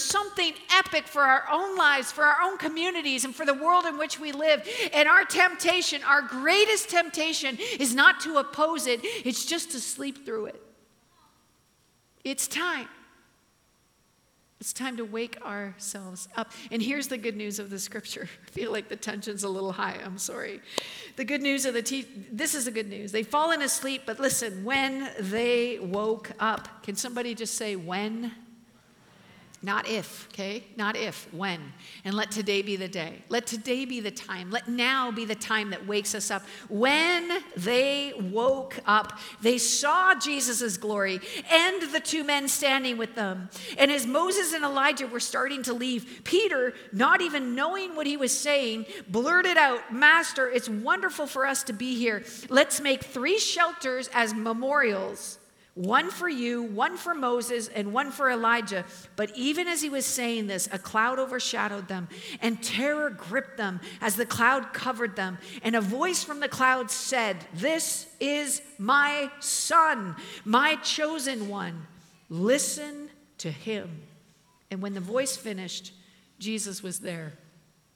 epic 0.78 1.08
for 1.08 1.22
our 1.22 1.44
own 1.52 1.78
lives, 1.78 2.12
for 2.12 2.24
our 2.24 2.42
own 2.42 2.58
communities, 2.58 3.26
and 3.26 3.36
for 3.36 3.46
the 3.46 3.54
world 3.54 3.86
in 3.86 3.98
which 3.98 4.20
we 4.20 4.32
live. 4.32 4.68
And 4.94 5.08
our 5.08 5.24
temptation, 5.24 6.04
our 6.04 6.22
greatest 6.22 6.90
temptation, 6.90 7.58
is 7.80 7.94
not 7.94 8.20
to 8.22 8.38
oppose 8.38 8.88
it, 8.88 9.02
it's 9.04 9.46
just 9.46 9.72
to 9.72 9.80
sleep 9.80 10.26
through 10.26 10.48
it. 10.48 10.62
It's 12.24 12.48
time. 12.48 12.88
It's 14.60 14.74
time 14.74 14.98
to 14.98 15.06
wake 15.06 15.40
ourselves 15.44 16.28
up. 16.36 16.52
And 16.72 16.82
here's 16.82 17.08
the 17.08 17.18
good 17.18 17.36
news 17.36 17.60
of 17.60 17.70
the 17.70 17.78
scripture. 17.78 18.28
I 18.48 18.50
feel 18.50 18.72
like 18.72 18.90
the 18.90 18.96
tension's 18.96 19.44
a 19.44 19.50
little 19.50 19.72
high. 19.72 19.98
I'm 20.04 20.18
sorry. 20.18 20.62
The 21.16 21.26
good 21.26 21.44
news 21.44 21.66
of 21.66 21.76
the 21.76 21.84
te- 21.84 22.08
this 22.32 22.56
is 22.56 22.66
the 22.66 22.72
good 22.72 22.90
news. 22.90 23.12
They've 23.12 23.28
fallen 23.28 23.62
asleep, 23.62 24.04
but 24.06 24.20
listen, 24.20 24.64
when 24.64 25.12
they 25.20 25.78
woke 25.80 26.32
up, 26.40 26.84
can 26.84 26.96
somebody 26.96 27.36
just 27.36 27.54
say 27.54 27.76
when? 27.76 28.32
Not 29.64 29.88
if, 29.88 30.28
okay? 30.34 30.64
Not 30.76 30.96
if, 30.96 31.34
when. 31.34 31.60
And 32.06 32.14
let 32.14 32.30
today 32.30 32.62
be 32.62 32.76
the 32.76 32.88
day. 32.88 33.24
Let 33.28 33.48
today 33.48 33.86
be 33.86 34.00
the 34.00 34.12
time. 34.12 34.52
Let 34.52 34.68
now 34.68 35.10
be 35.12 35.26
the 35.26 35.36
time 35.36 35.72
that 35.72 35.88
wakes 35.88 36.14
us 36.14 36.30
up. 36.30 36.44
When 36.70 37.42
they 37.56 38.14
woke 38.32 38.80
up, 38.86 39.18
they 39.42 39.58
saw 39.58 40.14
Jesus' 40.14 40.78
glory 40.78 41.20
and 41.52 41.92
the 41.92 42.00
two 42.00 42.24
men 42.24 42.48
standing 42.48 42.98
with 42.98 43.16
them. 43.16 43.50
And 43.80 43.92
as 43.92 44.06
Moses 44.06 44.54
and 44.54 44.64
Elijah 44.64 45.08
were 45.08 45.20
starting 45.20 45.64
to 45.64 45.74
leave, 45.74 46.22
Peter, 46.24 46.76
not 46.94 47.22
even 47.22 47.56
knowing 47.56 47.96
what 47.96 48.06
he 48.06 48.16
was 48.16 48.38
saying, 48.38 48.86
blurted 49.08 49.58
out, 49.58 49.92
Master, 49.92 50.48
it's 50.48 50.70
wonderful 50.70 51.26
for 51.26 51.48
us 51.48 51.64
to 51.64 51.74
be 51.74 51.96
here. 51.96 52.24
Let's 52.50 52.80
make 52.80 53.04
three 53.04 53.40
shelters 53.40 54.08
as 54.14 54.36
memorials 54.36 55.37
one 55.78 56.10
for 56.10 56.28
you, 56.28 56.64
one 56.64 56.98
for 56.98 57.14
Moses, 57.14 57.68
and 57.68 57.94
one 57.94 58.12
for 58.12 58.32
Elijah. 58.32 58.84
But 59.16 59.32
even 59.36 59.68
as 59.68 59.82
he 59.82 59.90
was 59.90 60.06
saying 60.06 60.48
this, 60.48 60.68
a 60.72 60.80
cloud 60.80 61.20
overshadowed 61.20 61.88
them, 61.88 62.08
and 62.42 62.62
terror 62.64 63.12
gripped 63.12 63.58
them 63.58 63.80
as 64.02 64.16
the 64.16 64.26
cloud 64.26 64.74
covered 64.74 65.16
them. 65.16 65.38
And 65.62 65.76
a 65.76 65.82
voice 65.82 66.24
from 66.24 66.40
the 66.40 66.50
cloud 66.50 66.90
said, 66.90 67.38
This 67.54 68.08
is 68.20 68.62
my 68.80 69.32
son, 69.40 70.16
my 70.44 70.76
chosen 70.78 71.48
one. 71.48 71.86
Listen 72.30 73.10
to 73.38 73.52
him. 73.52 74.02
And 74.72 74.82
when 74.82 74.96
the 74.96 75.00
voice 75.00 75.38
finished, 75.38 75.94
Jesus 76.40 76.82
was 76.82 77.00
there 77.00 77.34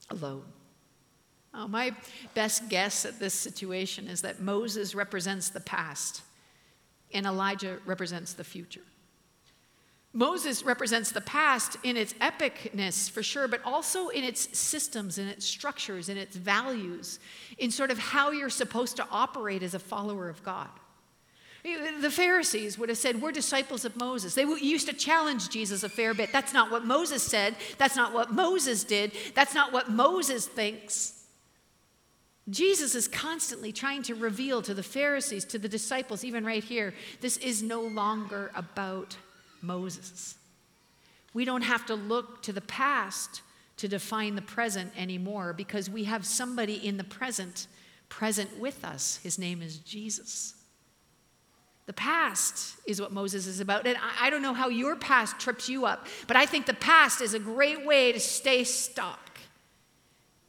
alone. 0.10 0.44
Oh, 1.54 1.68
my 1.68 1.96
best 2.36 2.70
guess 2.70 3.06
at 3.06 3.20
this 3.20 3.34
situation 3.34 4.08
is 4.08 4.22
that 4.22 4.40
Moses 4.40 4.96
represents 4.96 5.50
the 5.50 5.60
past 5.60 6.22
and 7.14 7.26
Elijah 7.26 7.80
represents 7.86 8.34
the 8.34 8.44
future. 8.44 8.82
Moses 10.14 10.64
represents 10.64 11.12
the 11.12 11.22
past 11.22 11.78
in 11.84 11.96
its 11.96 12.14
epicness 12.14 13.10
for 13.10 13.24
sure, 13.24 13.48
but 13.48 13.62
also 13.64 14.10
in 14.10 14.26
its 14.26 14.58
systems, 14.58 15.18
in 15.18 15.28
its 15.28 15.46
structures, 15.46 16.10
in 16.10 16.18
its 16.18 16.36
values, 16.36 17.20
in 17.58 17.72
sort 17.72 17.92
of 17.92 17.98
how 17.98 18.32
you're 18.32 18.50
supposed 18.50 18.98
to 18.98 19.08
operate 19.10 19.64
as 19.64 19.74
a 19.74 19.80
follower 19.80 20.28
of 20.28 20.44
God. 20.44 20.70
The 21.64 22.12
Pharisees 22.12 22.78
would 22.78 22.90
have 22.90 22.98
said, 22.98 23.22
We're 23.22 23.32
disciples 23.32 23.86
of 23.86 23.96
Moses. 23.96 24.34
They 24.34 24.44
used 24.44 24.88
to 24.88 24.94
challenge 24.94 25.50
Jesus 25.50 25.84
a 25.84 25.90
fair 25.90 26.14
bit. 26.14 26.32
That's 26.34 26.54
not 26.54 26.72
what 26.72 26.86
Moses 26.86 27.22
said. 27.22 27.56
That's 27.78 27.96
not 27.96 28.14
what 28.14 28.34
Moses 28.34 28.84
did. 28.84 29.12
That's 29.36 29.54
not 29.54 29.72
what 29.72 29.90
Moses 29.90 30.48
thinks. 30.48 31.21
Jesus 32.50 32.96
is 32.96 33.08
constantly 33.08 33.72
trying 33.72 34.04
to 34.04 34.16
reveal 34.16 34.62
to 34.64 34.74
the 34.74 34.84
Pharisees, 34.84 35.46
to 35.46 35.60
the 35.60 35.70
disciples, 35.70 36.24
even 36.24 36.44
right 36.44 36.64
here, 36.64 36.94
this 37.22 37.38
is 37.38 37.62
no 37.62 37.82
longer 37.82 38.52
about 38.56 39.16
Moses. 39.62 40.36
We 41.34 41.46
don't 41.46 41.62
have 41.62 41.86
to 41.86 41.96
look 41.96 42.42
to 42.44 42.54
the 42.54 42.62
past 42.62 43.42
to 43.78 43.88
define 43.88 44.36
the 44.36 44.42
present 44.42 44.92
anymore 44.98 45.54
because 45.54 45.90
we 45.90 46.04
have 46.06 46.26
somebody 46.26 46.76
in 46.76 46.98
the 46.98 47.04
present 47.04 47.68
present 48.10 48.60
with 48.60 48.84
us. 48.84 49.20
His 49.24 49.40
name 49.40 49.62
is 49.62 49.78
Jesus. 49.78 50.54
The 51.86 51.94
past 51.94 52.76
is 52.86 53.02
what 53.02 53.12
Moses 53.12 53.48
is 53.48 53.60
about. 53.60 53.88
And 53.88 53.98
I 54.20 54.30
don't 54.30 54.42
know 54.42 54.54
how 54.54 54.70
your 54.70 54.96
past 54.96 55.40
trips 55.40 55.70
you 55.70 55.86
up, 55.86 56.08
but 56.28 56.36
I 56.36 56.46
think 56.46 56.66
the 56.66 56.74
past 56.74 57.22
is 57.22 57.34
a 57.34 57.40
great 57.40 57.86
way 57.86 58.12
to 58.12 58.20
stay 58.20 58.64
stuck 58.64 59.31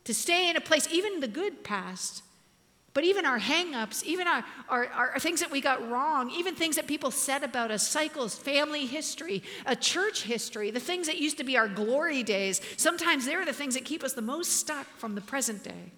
to 0.04 0.14
stay 0.14 0.50
in 0.50 0.56
a 0.56 0.60
place, 0.60 0.88
even 0.90 1.20
the 1.20 1.28
good 1.28 1.64
past, 1.64 2.22
but 2.94 3.04
even 3.04 3.24
our 3.24 3.38
hangups, 3.38 4.02
even 4.04 4.26
our, 4.26 4.44
our, 4.68 4.86
our, 4.86 5.18
things 5.18 5.40
that 5.40 5.50
we 5.50 5.60
got 5.62 5.88
wrong, 5.90 6.30
even 6.30 6.54
things 6.54 6.76
that 6.76 6.86
people 6.86 7.10
said 7.10 7.42
about 7.42 7.70
us, 7.70 7.86
cycles, 7.86 8.36
family 8.36 8.84
history, 8.84 9.42
a 9.64 9.74
church 9.74 10.24
history, 10.24 10.70
the 10.70 10.80
things 10.80 11.06
that 11.06 11.16
used 11.16 11.38
to 11.38 11.44
be 11.44 11.56
our 11.56 11.68
glory 11.68 12.22
days, 12.22 12.60
sometimes 12.76 13.24
they're 13.24 13.46
the 13.46 13.52
things 13.52 13.74
that 13.74 13.84
keep 13.84 14.04
us 14.04 14.12
the 14.12 14.20
most 14.20 14.52
stuck 14.52 14.86
from 14.98 15.14
the 15.14 15.22
present 15.22 15.64
day. 15.64 15.92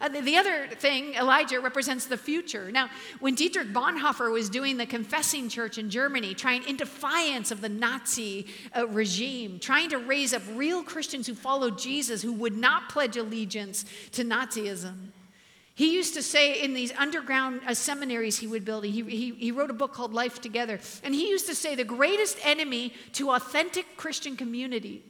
Uh, 0.00 0.08
the, 0.08 0.20
the 0.20 0.36
other 0.36 0.66
thing, 0.68 1.14
Elijah 1.14 1.60
represents 1.60 2.06
the 2.06 2.16
future. 2.16 2.70
Now, 2.70 2.88
when 3.18 3.34
Dietrich 3.34 3.72
Bonhoeffer 3.72 4.32
was 4.32 4.48
doing 4.48 4.76
the 4.76 4.86
confessing 4.86 5.48
church 5.48 5.78
in 5.78 5.90
Germany, 5.90 6.34
trying 6.34 6.62
in 6.64 6.76
defiance 6.76 7.50
of 7.50 7.60
the 7.60 7.68
Nazi 7.68 8.46
uh, 8.76 8.86
regime, 8.88 9.58
trying 9.58 9.90
to 9.90 9.98
raise 9.98 10.32
up 10.32 10.42
real 10.54 10.82
Christians 10.82 11.26
who 11.26 11.34
followed 11.34 11.78
Jesus, 11.78 12.22
who 12.22 12.32
would 12.34 12.56
not 12.56 12.88
pledge 12.88 13.16
allegiance 13.16 13.84
to 14.12 14.24
Nazism, 14.24 15.08
he 15.74 15.94
used 15.94 16.12
to 16.14 16.22
say 16.22 16.62
in 16.62 16.74
these 16.74 16.92
underground 16.98 17.62
uh, 17.66 17.72
seminaries 17.72 18.38
he 18.38 18.46
would 18.46 18.66
build, 18.66 18.84
he, 18.84 19.02
he, 19.02 19.30
he 19.32 19.50
wrote 19.50 19.70
a 19.70 19.74
book 19.74 19.94
called 19.94 20.12
Life 20.12 20.40
Together, 20.40 20.78
and 21.02 21.14
he 21.14 21.28
used 21.28 21.46
to 21.46 21.54
say 21.54 21.74
the 21.74 21.84
greatest 21.84 22.36
enemy 22.44 22.92
to 23.14 23.30
authentic 23.30 23.96
Christian 23.96 24.36
community 24.36 25.02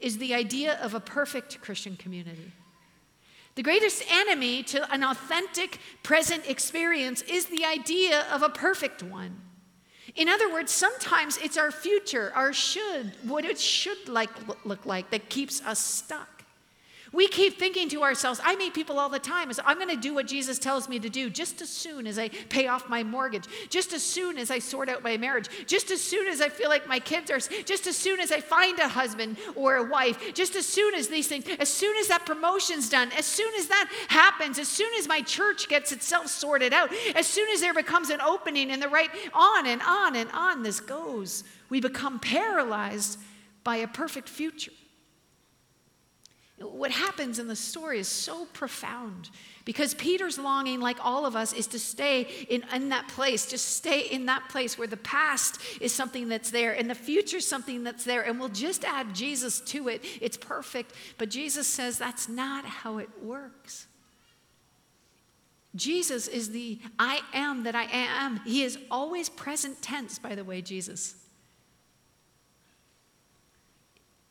is 0.00 0.18
the 0.18 0.34
idea 0.34 0.78
of 0.80 0.94
a 0.94 1.00
perfect 1.00 1.60
Christian 1.60 1.96
community. 1.96 2.52
The 3.56 3.62
greatest 3.62 4.04
enemy 4.10 4.62
to 4.64 4.92
an 4.92 5.02
authentic 5.02 5.78
present 6.02 6.48
experience 6.48 7.22
is 7.22 7.46
the 7.46 7.64
idea 7.64 8.26
of 8.30 8.42
a 8.42 8.50
perfect 8.50 9.02
one. 9.02 9.40
In 10.14 10.28
other 10.28 10.52
words, 10.52 10.70
sometimes 10.70 11.38
it's 11.38 11.56
our 11.56 11.70
future, 11.70 12.32
our 12.34 12.52
should, 12.52 13.12
what 13.22 13.46
it 13.46 13.58
should 13.58 14.08
like 14.08 14.30
look 14.66 14.84
like 14.84 15.10
that 15.10 15.30
keeps 15.30 15.62
us 15.62 15.78
stuck. 15.78 16.35
We 17.12 17.28
keep 17.28 17.58
thinking 17.58 17.88
to 17.90 18.02
ourselves, 18.02 18.40
I 18.42 18.56
meet 18.56 18.74
people 18.74 18.98
all 18.98 19.08
the 19.08 19.18
time, 19.18 19.50
is 19.50 19.60
I'm 19.64 19.78
going 19.78 19.90
to 19.90 19.96
do 19.96 20.14
what 20.14 20.26
Jesus 20.26 20.58
tells 20.58 20.88
me 20.88 20.98
to 20.98 21.08
do 21.08 21.30
just 21.30 21.62
as 21.62 21.68
soon 21.68 22.06
as 22.06 22.18
I 22.18 22.28
pay 22.28 22.66
off 22.66 22.88
my 22.88 23.04
mortgage, 23.04 23.44
just 23.68 23.92
as 23.92 24.02
soon 24.02 24.38
as 24.38 24.50
I 24.50 24.58
sort 24.58 24.88
out 24.88 25.02
my 25.02 25.16
marriage, 25.16 25.48
just 25.66 25.90
as 25.90 26.02
soon 26.02 26.26
as 26.26 26.40
I 26.40 26.48
feel 26.48 26.68
like 26.68 26.88
my 26.88 26.98
kids 26.98 27.30
are, 27.30 27.38
just 27.38 27.86
as 27.86 27.96
soon 27.96 28.18
as 28.18 28.32
I 28.32 28.40
find 28.40 28.78
a 28.80 28.88
husband 28.88 29.36
or 29.54 29.76
a 29.76 29.84
wife, 29.84 30.34
just 30.34 30.56
as 30.56 30.66
soon 30.66 30.94
as 30.94 31.08
these 31.08 31.28
things, 31.28 31.44
as 31.60 31.68
soon 31.68 31.96
as 31.98 32.08
that 32.08 32.26
promotion's 32.26 32.88
done, 32.90 33.12
as 33.12 33.24
soon 33.24 33.52
as 33.58 33.68
that 33.68 33.90
happens, 34.08 34.58
as 34.58 34.68
soon 34.68 34.92
as 34.98 35.06
my 35.06 35.22
church 35.22 35.68
gets 35.68 35.92
itself 35.92 36.26
sorted 36.26 36.72
out, 36.72 36.90
as 37.14 37.26
soon 37.26 37.48
as 37.50 37.60
there 37.60 37.74
becomes 37.74 38.10
an 38.10 38.20
opening 38.20 38.70
in 38.70 38.80
the 38.80 38.88
right, 38.88 39.10
on 39.32 39.66
and 39.66 39.80
on 39.82 40.16
and 40.16 40.30
on 40.32 40.62
this 40.62 40.80
goes. 40.80 41.44
We 41.68 41.80
become 41.80 42.18
paralyzed 42.18 43.18
by 43.64 43.76
a 43.76 43.88
perfect 43.88 44.28
future. 44.28 44.72
What 46.58 46.90
happens 46.90 47.38
in 47.38 47.48
the 47.48 47.56
story 47.56 47.98
is 47.98 48.08
so 48.08 48.46
profound 48.46 49.28
because 49.66 49.92
Peter's 49.92 50.38
longing, 50.38 50.80
like 50.80 50.96
all 51.04 51.26
of 51.26 51.36
us, 51.36 51.52
is 51.52 51.66
to 51.68 51.78
stay 51.78 52.22
in, 52.48 52.64
in 52.72 52.88
that 52.88 53.08
place, 53.08 53.46
just 53.46 53.76
stay 53.76 54.00
in 54.00 54.24
that 54.26 54.48
place 54.48 54.78
where 54.78 54.86
the 54.86 54.96
past 54.96 55.60
is 55.82 55.92
something 55.92 56.28
that's 56.28 56.50
there 56.50 56.72
and 56.72 56.88
the 56.88 56.94
future 56.94 57.38
is 57.38 57.46
something 57.46 57.84
that's 57.84 58.04
there, 58.04 58.22
and 58.22 58.40
we'll 58.40 58.48
just 58.48 58.84
add 58.84 59.14
Jesus 59.14 59.60
to 59.60 59.88
it. 59.88 60.02
It's 60.22 60.38
perfect. 60.38 60.92
But 61.18 61.28
Jesus 61.28 61.66
says 61.66 61.98
that's 61.98 62.26
not 62.26 62.64
how 62.64 62.98
it 62.98 63.10
works. 63.22 63.86
Jesus 65.74 66.26
is 66.26 66.52
the 66.52 66.80
I 66.98 67.20
am 67.34 67.64
that 67.64 67.74
I 67.74 67.84
am. 67.92 68.40
He 68.46 68.62
is 68.62 68.78
always 68.90 69.28
present 69.28 69.82
tense, 69.82 70.18
by 70.18 70.34
the 70.34 70.44
way, 70.44 70.62
Jesus. 70.62 71.16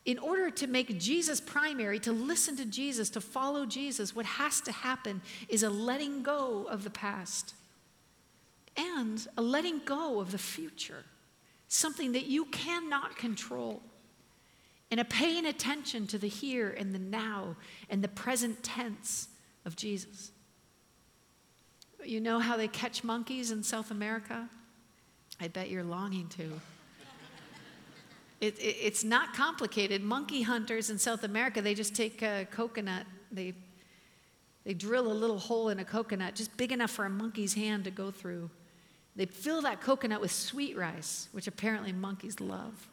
In 0.06 0.18
order 0.18 0.50
to 0.50 0.66
make 0.68 0.98
Jesus 0.98 1.40
primary, 1.40 1.98
to 1.98 2.12
listen 2.12 2.56
to 2.56 2.64
Jesus, 2.64 3.10
to 3.10 3.20
follow 3.20 3.66
Jesus, 3.66 4.16
what 4.16 4.24
has 4.24 4.60
to 4.62 4.72
happen 4.72 5.20
is 5.48 5.62
a 5.62 5.68
letting 5.68 6.22
go 6.22 6.64
of 6.70 6.84
the 6.84 6.90
past 6.90 7.54
and 8.76 9.26
a 9.36 9.42
letting 9.42 9.80
go 9.84 10.20
of 10.20 10.30
the 10.30 10.38
future. 10.38 11.04
something 11.68 12.12
that 12.12 12.26
you 12.26 12.44
cannot 12.46 13.16
control, 13.16 13.82
and 14.90 15.00
a 15.00 15.04
paying 15.04 15.46
attention 15.46 16.06
to 16.06 16.18
the 16.18 16.28
here 16.28 16.70
and 16.70 16.94
the 16.94 16.98
now 16.98 17.56
and 17.90 18.02
the 18.02 18.08
present 18.08 18.62
tense 18.62 19.28
of 19.64 19.74
Jesus. 19.74 20.30
You 22.04 22.20
know 22.20 22.38
how 22.38 22.56
they 22.56 22.68
catch 22.68 23.02
monkeys 23.02 23.50
in 23.50 23.64
South 23.64 23.90
America? 23.90 24.48
I 25.40 25.48
bet 25.48 25.70
you're 25.70 25.82
longing 25.82 26.28
to. 26.28 26.60
It, 28.40 28.58
it, 28.58 28.76
it's 28.80 29.04
not 29.04 29.34
complicated. 29.34 30.02
Monkey 30.02 30.42
hunters 30.42 30.90
in 30.90 30.98
South 30.98 31.24
America, 31.24 31.62
they 31.62 31.74
just 31.74 31.94
take 31.94 32.22
a 32.22 32.46
coconut, 32.50 33.06
they, 33.32 33.54
they 34.64 34.74
drill 34.74 35.10
a 35.10 35.14
little 35.14 35.38
hole 35.38 35.68
in 35.70 35.78
a 35.78 35.84
coconut, 35.84 36.34
just 36.34 36.56
big 36.56 36.72
enough 36.72 36.90
for 36.90 37.04
a 37.04 37.10
monkey's 37.10 37.54
hand 37.54 37.84
to 37.84 37.90
go 37.90 38.10
through. 38.10 38.50
They 39.14 39.26
fill 39.26 39.62
that 39.62 39.80
coconut 39.80 40.20
with 40.20 40.30
sweet 40.30 40.76
rice, 40.76 41.28
which 41.32 41.46
apparently 41.46 41.92
monkeys 41.92 42.38
love. 42.40 42.88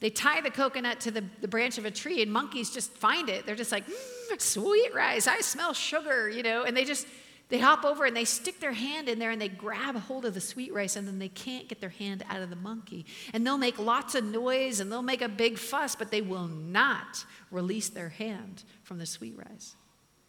They 0.00 0.10
tie 0.10 0.40
the 0.40 0.50
coconut 0.50 1.00
to 1.00 1.10
the, 1.10 1.24
the 1.40 1.48
branch 1.48 1.76
of 1.76 1.84
a 1.84 1.90
tree, 1.90 2.22
and 2.22 2.32
monkeys 2.32 2.70
just 2.70 2.92
find 2.92 3.28
it. 3.28 3.44
They're 3.44 3.56
just 3.56 3.72
like, 3.72 3.84
mm, 3.88 4.40
sweet 4.40 4.94
rice, 4.94 5.26
I 5.26 5.40
smell 5.40 5.72
sugar, 5.72 6.30
you 6.30 6.44
know, 6.44 6.62
and 6.62 6.76
they 6.76 6.84
just 6.84 7.08
they 7.48 7.58
hop 7.58 7.84
over 7.84 8.04
and 8.04 8.14
they 8.14 8.26
stick 8.26 8.60
their 8.60 8.72
hand 8.72 9.08
in 9.08 9.18
there 9.18 9.30
and 9.30 9.40
they 9.40 9.48
grab 9.48 9.96
hold 9.96 10.26
of 10.26 10.34
the 10.34 10.40
sweet 10.40 10.72
rice 10.72 10.96
and 10.96 11.08
then 11.08 11.18
they 11.18 11.30
can't 11.30 11.66
get 11.66 11.80
their 11.80 11.88
hand 11.88 12.22
out 12.28 12.42
of 12.42 12.50
the 12.50 12.56
monkey. 12.56 13.06
And 13.32 13.46
they'll 13.46 13.56
make 13.56 13.78
lots 13.78 14.14
of 14.14 14.24
noise 14.24 14.80
and 14.80 14.92
they'll 14.92 15.00
make 15.00 15.22
a 15.22 15.28
big 15.28 15.58
fuss, 15.58 15.96
but 15.96 16.10
they 16.10 16.20
will 16.20 16.46
not 16.46 17.24
release 17.50 17.88
their 17.88 18.10
hand 18.10 18.64
from 18.82 18.98
the 18.98 19.06
sweet 19.06 19.36
rice. 19.36 19.76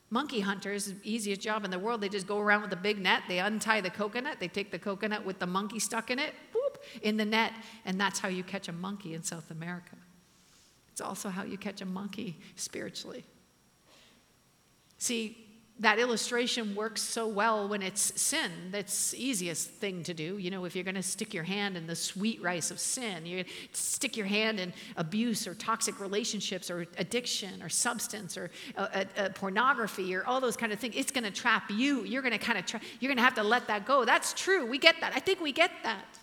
Monkey 0.09 0.39
hunters, 0.39 0.93
easiest 1.03 1.41
job 1.41 1.65
in 1.65 1.71
the 1.71 1.77
world. 1.77 2.01
They 2.01 2.09
just 2.09 2.25
go 2.25 2.39
around 2.39 2.61
with 2.61 2.73
a 2.73 2.77
big 2.77 2.99
net, 2.99 3.23
they 3.27 3.39
untie 3.39 3.81
the 3.81 3.91
coconut, 3.91 4.39
they 4.39 4.47
take 4.47 4.71
the 4.71 4.79
coconut 4.79 5.25
with 5.25 5.39
the 5.39 5.45
monkey 5.45 5.77
stuck 5.77 6.09
in 6.09 6.19
it, 6.19 6.33
boop, 6.53 6.77
in 7.01 7.17
the 7.17 7.25
net, 7.25 7.53
and 7.85 7.99
that's 7.99 8.19
how 8.19 8.29
you 8.29 8.43
catch 8.43 8.69
a 8.69 8.71
monkey 8.71 9.13
in 9.13 9.21
South 9.21 9.51
America. 9.51 9.97
It's 10.91 11.01
also 11.01 11.29
how 11.29 11.43
you 11.43 11.57
catch 11.57 11.81
a 11.81 11.85
monkey 11.85 12.39
spiritually. 12.55 13.23
See, 14.97 15.48
that 15.79 15.97
illustration 15.97 16.75
works 16.75 17.01
so 17.01 17.27
well 17.27 17.67
when 17.67 17.81
it's 17.81 18.13
sin. 18.19 18.51
That's 18.69 19.13
easiest 19.13 19.69
thing 19.69 20.03
to 20.03 20.13
do. 20.13 20.37
You 20.37 20.51
know, 20.51 20.65
if 20.65 20.75
you're 20.75 20.83
going 20.83 20.95
to 20.95 21.03
stick 21.03 21.33
your 21.33 21.43
hand 21.43 21.77
in 21.77 21.87
the 21.87 21.95
sweet 21.95 22.41
rice 22.41 22.69
of 22.69 22.79
sin, 22.79 23.25
you 23.25 23.45
stick 23.71 24.17
your 24.17 24.25
hand 24.25 24.59
in 24.59 24.73
abuse 24.97 25.47
or 25.47 25.55
toxic 25.55 25.99
relationships 25.99 26.69
or 26.69 26.85
addiction 26.97 27.63
or 27.63 27.69
substance 27.69 28.37
or 28.37 28.51
uh, 28.77 28.87
uh, 28.93 29.03
uh 29.17 29.29
pornography 29.29 30.13
or 30.13 30.25
all 30.25 30.41
those 30.41 30.57
kind 30.57 30.73
of 30.73 30.79
things. 30.79 30.95
It's 30.97 31.11
going 31.11 31.23
to 31.23 31.31
trap 31.31 31.71
you. 31.71 32.03
You're 32.03 32.21
going 32.21 32.33
to 32.33 32.37
kind 32.37 32.57
of 32.57 32.65
tra- 32.65 32.81
you're 32.99 33.09
going 33.09 33.17
to 33.17 33.23
have 33.23 33.35
to 33.35 33.43
let 33.43 33.67
that 33.67 33.85
go. 33.85 34.03
That's 34.03 34.33
true. 34.33 34.65
We 34.65 34.77
get 34.77 34.95
that. 34.99 35.13
I 35.15 35.19
think 35.19 35.39
we 35.39 35.53
get 35.53 35.71
that. 35.83 36.19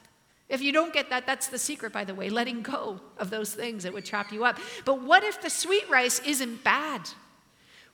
If 0.48 0.62
you 0.62 0.70
don't 0.70 0.92
get 0.92 1.10
that, 1.10 1.26
that's 1.26 1.48
the 1.48 1.58
secret, 1.58 1.92
by 1.92 2.04
the 2.04 2.14
way, 2.14 2.28
letting 2.30 2.62
go 2.62 3.00
of 3.18 3.30
those 3.30 3.52
things 3.52 3.82
that 3.82 3.92
would 3.92 4.04
trap 4.04 4.32
you 4.32 4.44
up. 4.44 4.58
But 4.84 5.02
what 5.02 5.24
if 5.24 5.42
the 5.42 5.50
sweet 5.50 5.88
rice 5.90 6.20
isn't 6.20 6.62
bad? 6.62 7.08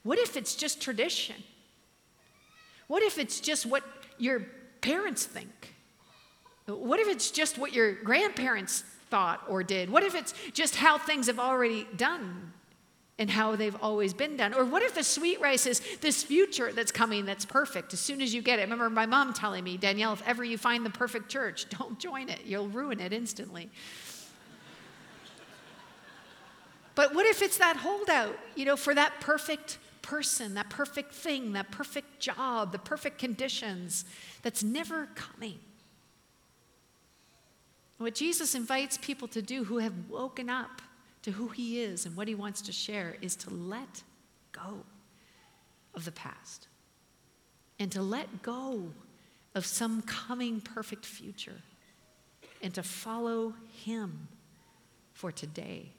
What 0.02 0.18
if 0.18 0.36
it's 0.36 0.54
just 0.54 0.80
tradition? 0.80 1.36
What 2.88 3.02
if 3.02 3.18
it's 3.18 3.40
just 3.40 3.66
what 3.66 3.84
your 4.18 4.46
parents 4.80 5.24
think? 5.24 5.74
What 6.66 7.00
if 7.00 7.08
it's 7.08 7.30
just 7.30 7.58
what 7.58 7.72
your 7.72 7.92
grandparents 7.92 8.84
thought 9.10 9.42
or 9.48 9.62
did? 9.62 9.90
What 9.90 10.02
if 10.02 10.14
it's 10.14 10.34
just 10.52 10.76
how 10.76 10.98
things 10.98 11.26
have 11.26 11.38
already 11.38 11.86
done 11.96 12.52
and 13.18 13.30
how 13.30 13.56
they've 13.56 13.76
always 13.82 14.14
been 14.14 14.36
done? 14.36 14.54
Or 14.54 14.64
what 14.64 14.82
if 14.82 14.94
the 14.94 15.04
sweet 15.04 15.40
rice 15.40 15.66
is 15.66 15.80
this 16.00 16.22
future 16.22 16.72
that's 16.72 16.92
coming 16.92 17.24
that's 17.24 17.44
perfect 17.44 17.92
as 17.92 18.00
soon 18.00 18.22
as 18.22 18.34
you 18.34 18.42
get 18.42 18.58
it? 18.58 18.62
I 18.62 18.64
remember 18.64 18.90
my 18.90 19.06
mom 19.06 19.32
telling 19.32 19.64
me, 19.64 19.76
Danielle, 19.76 20.12
if 20.12 20.26
ever 20.26 20.44
you 20.44 20.56
find 20.56 20.84
the 20.84 20.90
perfect 20.90 21.28
church, 21.28 21.68
don't 21.78 21.98
join 21.98 22.28
it. 22.28 22.40
You'll 22.44 22.68
ruin 22.68 23.00
it 23.00 23.12
instantly. 23.12 23.70
But 26.94 27.14
what 27.14 27.26
if 27.26 27.42
it's 27.42 27.58
that 27.58 27.76
holdout, 27.76 28.38
you 28.54 28.64
know, 28.64 28.76
for 28.76 28.94
that 28.94 29.20
perfect 29.20 29.78
person, 30.02 30.54
that 30.54 30.68
perfect 30.68 31.14
thing, 31.14 31.52
that 31.52 31.70
perfect 31.70 32.20
job, 32.20 32.72
the 32.72 32.78
perfect 32.78 33.18
conditions 33.18 34.04
that's 34.42 34.62
never 34.62 35.08
coming. 35.14 35.58
What 37.98 38.14
Jesus 38.14 38.54
invites 38.54 38.98
people 38.98 39.28
to 39.28 39.40
do 39.40 39.64
who 39.64 39.78
have 39.78 39.94
woken 40.10 40.50
up 40.50 40.82
to 41.22 41.30
who 41.30 41.48
he 41.48 41.80
is 41.80 42.04
and 42.04 42.16
what 42.16 42.26
he 42.26 42.34
wants 42.34 42.60
to 42.62 42.72
share 42.72 43.16
is 43.22 43.36
to 43.36 43.50
let 43.50 44.02
go 44.50 44.84
of 45.94 46.04
the 46.04 46.12
past 46.12 46.66
and 47.78 47.92
to 47.92 48.02
let 48.02 48.42
go 48.42 48.90
of 49.54 49.64
some 49.64 50.02
coming 50.02 50.60
perfect 50.60 51.06
future 51.06 51.62
and 52.60 52.74
to 52.74 52.82
follow 52.82 53.54
him 53.84 54.28
for 55.12 55.30
today, 55.30 55.90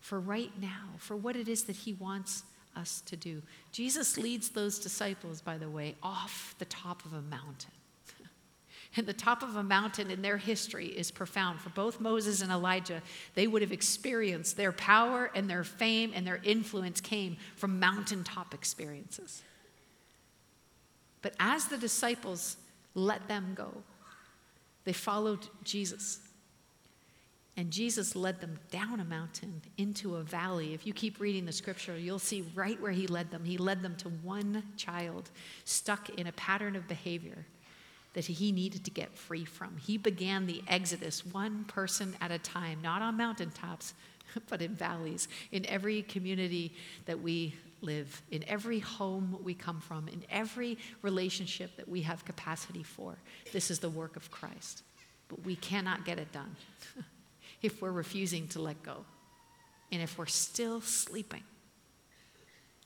for 0.00 0.20
right 0.20 0.52
now, 0.60 0.90
for 0.98 1.16
what 1.16 1.36
it 1.36 1.48
is 1.48 1.64
that 1.64 1.76
he 1.76 1.92
wants 1.92 2.44
us 2.76 3.02
to 3.06 3.16
do. 3.16 3.42
Jesus 3.72 4.16
leads 4.16 4.50
those 4.50 4.78
disciples, 4.78 5.40
by 5.40 5.58
the 5.58 5.68
way, 5.68 5.94
off 6.02 6.54
the 6.58 6.64
top 6.64 7.04
of 7.04 7.12
a 7.12 7.22
mountain. 7.22 7.72
and 8.96 9.06
the 9.06 9.12
top 9.12 9.42
of 9.42 9.56
a 9.56 9.62
mountain 9.62 10.10
in 10.10 10.22
their 10.22 10.36
history 10.36 10.86
is 10.86 11.10
profound. 11.10 11.60
For 11.60 11.70
both 11.70 12.00
Moses 12.00 12.40
and 12.40 12.50
Elijah, 12.50 13.02
they 13.34 13.46
would 13.46 13.62
have 13.62 13.72
experienced 13.72 14.56
their 14.56 14.72
power 14.72 15.30
and 15.34 15.48
their 15.48 15.64
fame 15.64 16.12
and 16.14 16.26
their 16.26 16.40
influence 16.44 17.00
came 17.00 17.36
from 17.56 17.78
mountaintop 17.78 18.54
experiences. 18.54 19.42
But 21.22 21.34
as 21.40 21.66
the 21.66 21.78
disciples 21.78 22.56
let 22.94 23.28
them 23.28 23.54
go, 23.54 23.72
they 24.84 24.92
followed 24.92 25.46
Jesus. 25.62 26.20
And 27.56 27.70
Jesus 27.70 28.16
led 28.16 28.40
them 28.40 28.58
down 28.70 28.98
a 28.98 29.04
mountain 29.04 29.62
into 29.78 30.16
a 30.16 30.22
valley. 30.22 30.74
If 30.74 30.86
you 30.86 30.92
keep 30.92 31.20
reading 31.20 31.46
the 31.46 31.52
scripture, 31.52 31.96
you'll 31.96 32.18
see 32.18 32.44
right 32.54 32.80
where 32.80 32.90
he 32.90 33.06
led 33.06 33.30
them. 33.30 33.44
He 33.44 33.58
led 33.58 33.80
them 33.80 33.94
to 33.96 34.08
one 34.08 34.64
child 34.76 35.30
stuck 35.64 36.08
in 36.10 36.26
a 36.26 36.32
pattern 36.32 36.74
of 36.74 36.88
behavior 36.88 37.46
that 38.14 38.24
he 38.24 38.50
needed 38.50 38.84
to 38.84 38.90
get 38.90 39.16
free 39.16 39.44
from. 39.44 39.76
He 39.76 39.98
began 39.98 40.46
the 40.46 40.62
exodus 40.66 41.24
one 41.26 41.64
person 41.64 42.14
at 42.20 42.30
a 42.30 42.38
time, 42.38 42.80
not 42.82 43.02
on 43.02 43.16
mountaintops, 43.16 43.94
but 44.48 44.60
in 44.60 44.74
valleys, 44.74 45.28
in 45.52 45.64
every 45.66 46.02
community 46.02 46.72
that 47.06 47.20
we 47.20 47.54
live, 47.82 48.22
in 48.30 48.44
every 48.48 48.80
home 48.80 49.38
we 49.44 49.54
come 49.54 49.80
from, 49.80 50.08
in 50.08 50.24
every 50.30 50.78
relationship 51.02 51.76
that 51.76 51.88
we 51.88 52.02
have 52.02 52.24
capacity 52.24 52.82
for. 52.82 53.16
This 53.52 53.70
is 53.70 53.78
the 53.78 53.90
work 53.90 54.16
of 54.16 54.30
Christ. 54.30 54.82
But 55.28 55.44
we 55.44 55.56
cannot 55.56 56.04
get 56.04 56.18
it 56.18 56.32
done. 56.32 56.56
if 57.64 57.80
we're 57.82 57.90
refusing 57.90 58.48
to 58.48 58.60
let 58.60 58.82
go. 58.82 59.04
And 59.92 60.02
if 60.02 60.18
we're 60.18 60.26
still 60.26 60.80
sleeping, 60.80 61.42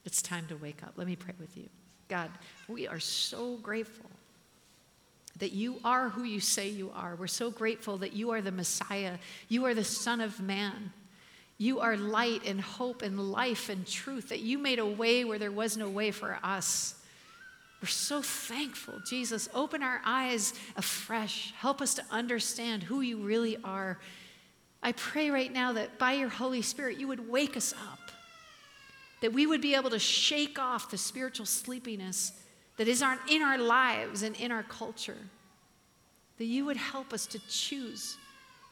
it's 0.05 0.23
time 0.23 0.47
to 0.49 0.57
wake 0.57 0.83
up. 0.83 0.93
Let 0.97 1.07
me 1.07 1.17
pray 1.17 1.35
with 1.39 1.57
you. 1.57 1.69
God, 2.09 2.31
we 2.69 2.89
are 2.89 3.01
so 3.01 3.57
grateful 3.57 4.11
that 5.39 5.53
you 5.53 5.79
are 5.85 6.09
who 6.09 6.25
you 6.25 6.41
say 6.41 6.69
you 6.69 6.91
are. 6.95 7.15
We're 7.15 7.27
so 7.27 7.51
grateful 7.51 7.99
that 7.99 8.13
you 8.13 8.31
are 8.31 8.41
the 8.41 8.53
Messiah, 8.53 9.19
you 9.49 9.67
are 9.67 9.75
the 9.75 9.85
Son 9.85 10.21
of 10.21 10.41
Man. 10.41 10.93
You 11.61 11.81
are 11.81 11.97
light 11.97 12.43
and 12.47 12.61
hope 12.61 13.03
and 13.03 13.33
life 13.33 13.69
and 13.69 13.85
truth, 13.85 14.29
that 14.29 14.39
you 14.39 14.59
made 14.59 14.79
a 14.79 14.87
way 14.87 15.25
where 15.25 15.41
there 15.41 15.51
was 15.51 15.77
no 15.77 15.89
way 15.89 16.13
for 16.13 16.39
us. 16.43 16.95
We're 17.83 17.89
so 17.89 18.23
thankful. 18.23 19.01
Jesus, 19.09 19.49
open 19.53 19.83
our 19.83 20.01
eyes 20.05 20.55
afresh. 20.77 21.53
Help 21.59 21.81
us 21.81 21.95
to 21.95 22.05
understand 22.13 22.85
who 22.85 23.01
you 23.01 23.19
really 23.19 23.57
are 23.65 23.99
I 24.83 24.93
pray 24.93 25.31
right 25.31 25.53
now 25.53 25.73
that 25.73 25.99
by 25.99 26.13
your 26.13 26.29
Holy 26.29 26.63
Spirit, 26.63 26.99
you 26.99 27.09
would 27.09 27.29
wake 27.29 27.57
us 27.57 27.73
up, 27.73 28.11
that 29.21 29.33
we 29.33 29.47
would 29.47 29.61
be 29.61 29.75
able 29.75 29.91
to 29.91 29.99
shake 29.99 30.59
off 30.59 30.91
the 30.91 30.99
spiritual 30.99 31.47
sleepiness 31.47 32.33
that 32.77 32.87
is 32.87 33.03
in 33.29 33.43
our 33.43 33.59
lives 33.59 34.23
and 34.23 34.37
in 34.37 34.53
our 34.53 34.63
culture, 34.63 35.19
that 36.39 36.45
you 36.45 36.65
would 36.65 36.77
help 36.77 37.13
us 37.13 37.27
to 37.27 37.41
choose 37.49 38.17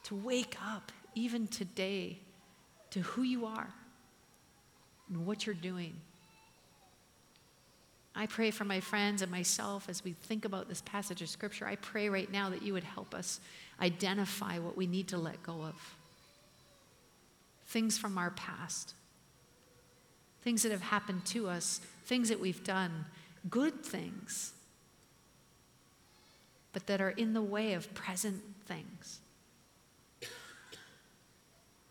to 0.05 0.15
wake 0.15 0.57
up 0.65 0.93
even 1.17 1.49
today 1.49 2.19
to 2.91 3.01
who 3.01 3.23
you 3.23 3.45
are 3.45 3.69
and 5.09 5.27
what 5.27 5.45
you're 5.45 5.55
doing. 5.55 5.95
I 8.15 8.27
pray 8.27 8.51
for 8.51 8.65
my 8.65 8.81
friends 8.81 9.21
and 9.21 9.31
myself 9.31 9.89
as 9.89 10.05
we 10.05 10.13
think 10.13 10.45
about 10.45 10.69
this 10.69 10.81
passage 10.83 11.21
of 11.21 11.29
Scripture. 11.29 11.67
I 11.67 11.77
pray 11.77 12.09
right 12.09 12.31
now 12.31 12.49
that 12.51 12.63
you 12.63 12.73
would 12.73 12.85
help 12.85 13.15
us 13.15 13.41
identify 13.81 14.59
what 14.59 14.77
we 14.77 14.87
need 14.87 15.09
to 15.09 15.19
let 15.19 15.43
go 15.43 15.63
of 15.63 15.96
things 17.67 17.99
from 17.99 18.17
our 18.17 18.31
past, 18.31 18.95
things 20.43 20.63
that 20.63 20.73
have 20.73 20.83
happened 20.83 21.25
to 21.27 21.49
us, 21.49 21.81
things 22.05 22.29
that 22.29 22.41
we've 22.41 22.63
done, 22.65 23.05
good 23.51 23.85
things, 23.85 24.53
but 26.73 26.87
that 26.87 27.01
are 27.01 27.11
in 27.11 27.33
the 27.33 27.43
way 27.43 27.73
of 27.75 27.93
present 27.95 28.43
things. 28.67 29.21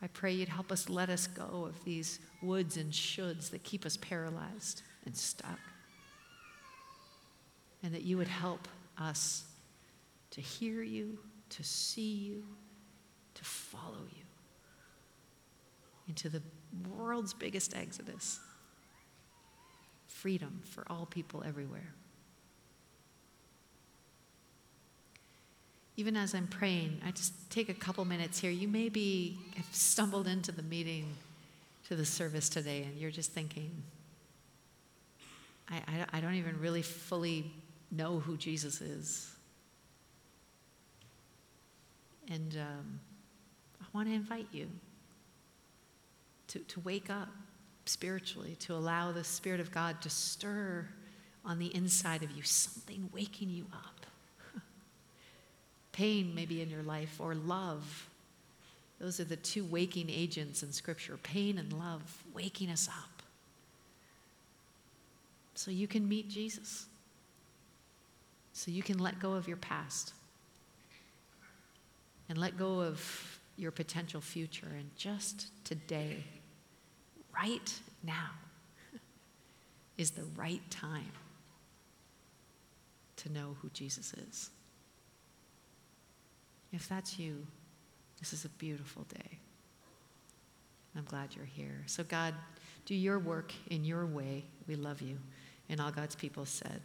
I 0.02 0.08
pray 0.08 0.34
you'd 0.34 0.50
help 0.50 0.72
us 0.72 0.90
let 0.90 1.10
us 1.10 1.28
go 1.28 1.66
of 1.66 1.84
these 1.84 2.20
woulds 2.42 2.78
and 2.78 2.92
shoulds 2.92 3.50
that 3.50 3.64
keep 3.64 3.86
us 3.86 3.98
paralyzed 3.98 4.84
and 5.06 5.16
stuck. 5.16 5.60
And 7.82 7.94
that 7.94 8.04
you 8.04 8.18
would 8.18 8.28
help 8.28 8.68
us 8.98 9.46
to 10.32 10.42
hear 10.42 10.82
you, 10.82 11.18
to 11.50 11.64
see 11.64 12.14
you, 12.14 12.44
to 13.34 13.44
follow 13.44 14.06
you 14.16 14.25
into 16.08 16.30
the 16.30 16.42
world's 16.90 17.34
biggest 17.34 17.76
exodus 17.76 18.40
freedom 20.08 20.62
for 20.64 20.84
all 20.90 21.06
people 21.06 21.44
everywhere. 21.46 21.94
Even 25.98 26.18
as 26.18 26.34
I'm 26.34 26.48
praying, 26.48 27.00
I 27.06 27.12
just 27.12 27.34
take 27.50 27.70
a 27.70 27.74
couple 27.74 28.04
minutes 28.06 28.40
here. 28.40 28.52
You 28.52 28.68
maybe 28.68 29.38
have 29.56 29.68
stumbled 29.72 30.28
into 30.28 30.52
the 30.52 30.64
meeting, 30.64 31.16
to 31.88 31.96
the 31.96 32.06
service 32.06 32.50
today, 32.50 32.84
and 32.84 32.98
you're 32.98 33.12
just 33.12 33.32
thinking, 33.32 33.72
I, 35.70 35.76
I, 35.88 36.18
I 36.18 36.22
don't 36.22 36.36
even 36.36 36.60
really 36.60 36.82
fully 36.82 37.52
know 37.92 38.20
who 38.20 38.36
Jesus 38.36 38.82
is. 38.82 39.32
And 42.30 42.58
um, 42.60 43.00
I 43.82 43.86
want 43.94 44.08
to 44.08 44.14
invite 44.14 44.48
you 44.52 44.68
to, 46.56 46.60
to 46.60 46.80
wake 46.82 47.10
up 47.10 47.30
spiritually, 47.86 48.56
to 48.62 48.74
allow 48.74 49.12
the 49.12 49.24
Spirit 49.24 49.60
of 49.60 49.72
God 49.72 50.02
to 50.02 50.10
stir 50.10 50.88
on 51.44 51.60
the 51.60 51.74
inside 51.76 52.24
of 52.24 52.32
you, 52.32 52.44
something 52.44 53.10
waking 53.14 53.50
you 53.50 53.66
up. 53.74 54.06
Pain, 55.92 56.34
maybe 56.34 56.62
in 56.62 56.70
your 56.70 56.82
life, 56.82 57.20
or 57.20 57.36
love. 57.36 58.08
Those 59.00 59.20
are 59.20 59.26
the 59.26 59.36
two 59.36 59.66
waking 59.66 60.10
agents 60.10 60.64
in 60.64 60.72
Scripture 60.72 61.18
pain 61.18 61.58
and 61.58 61.74
love, 61.74 62.24
waking 62.34 62.70
us 62.70 62.88
up. 62.88 63.22
So 65.54 65.70
you 65.70 65.88
can 65.88 66.08
meet 66.08 66.30
Jesus. 66.30 66.86
So 68.54 68.72
you 68.72 68.82
can 68.82 69.00
let 69.00 69.20
go 69.20 69.34
of 69.34 69.48
your 69.48 69.58
past 69.58 70.14
and 72.30 72.38
let 72.38 72.58
go 72.58 72.80
of 72.80 73.40
your 73.58 73.72
potential 73.72 74.22
future. 74.22 74.68
And 74.78 74.90
just 74.98 75.48
today, 75.66 76.24
right 77.36 77.80
now, 78.04 78.32
is 79.98 80.12
the 80.12 80.26
right 80.36 80.62
time 80.70 81.12
to 83.18 83.32
know 83.32 83.56
who 83.62 83.70
Jesus 83.70 84.14
is. 84.14 84.50
If 86.74 86.90
that's 86.90 87.18
you, 87.18 87.46
this 88.20 88.34
is 88.34 88.46
a 88.46 88.50
beautiful 88.50 89.04
day. 89.04 89.40
I'm 90.98 91.06
glad 91.06 91.36
you're 91.36 91.46
here. 91.46 91.84
So, 91.86 92.04
God, 92.04 92.34
do 92.86 92.96
your 92.96 93.20
work 93.20 93.54
in 93.70 93.84
your 93.84 94.06
way. 94.06 94.46
We 94.68 94.76
love 94.76 95.02
you. 95.02 95.18
And 95.70 95.82
all 95.82 95.92
God's 95.92 96.16
people 96.16 96.46
said, 96.46 96.82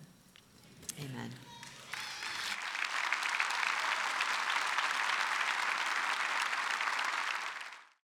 Amen. 0.99 1.31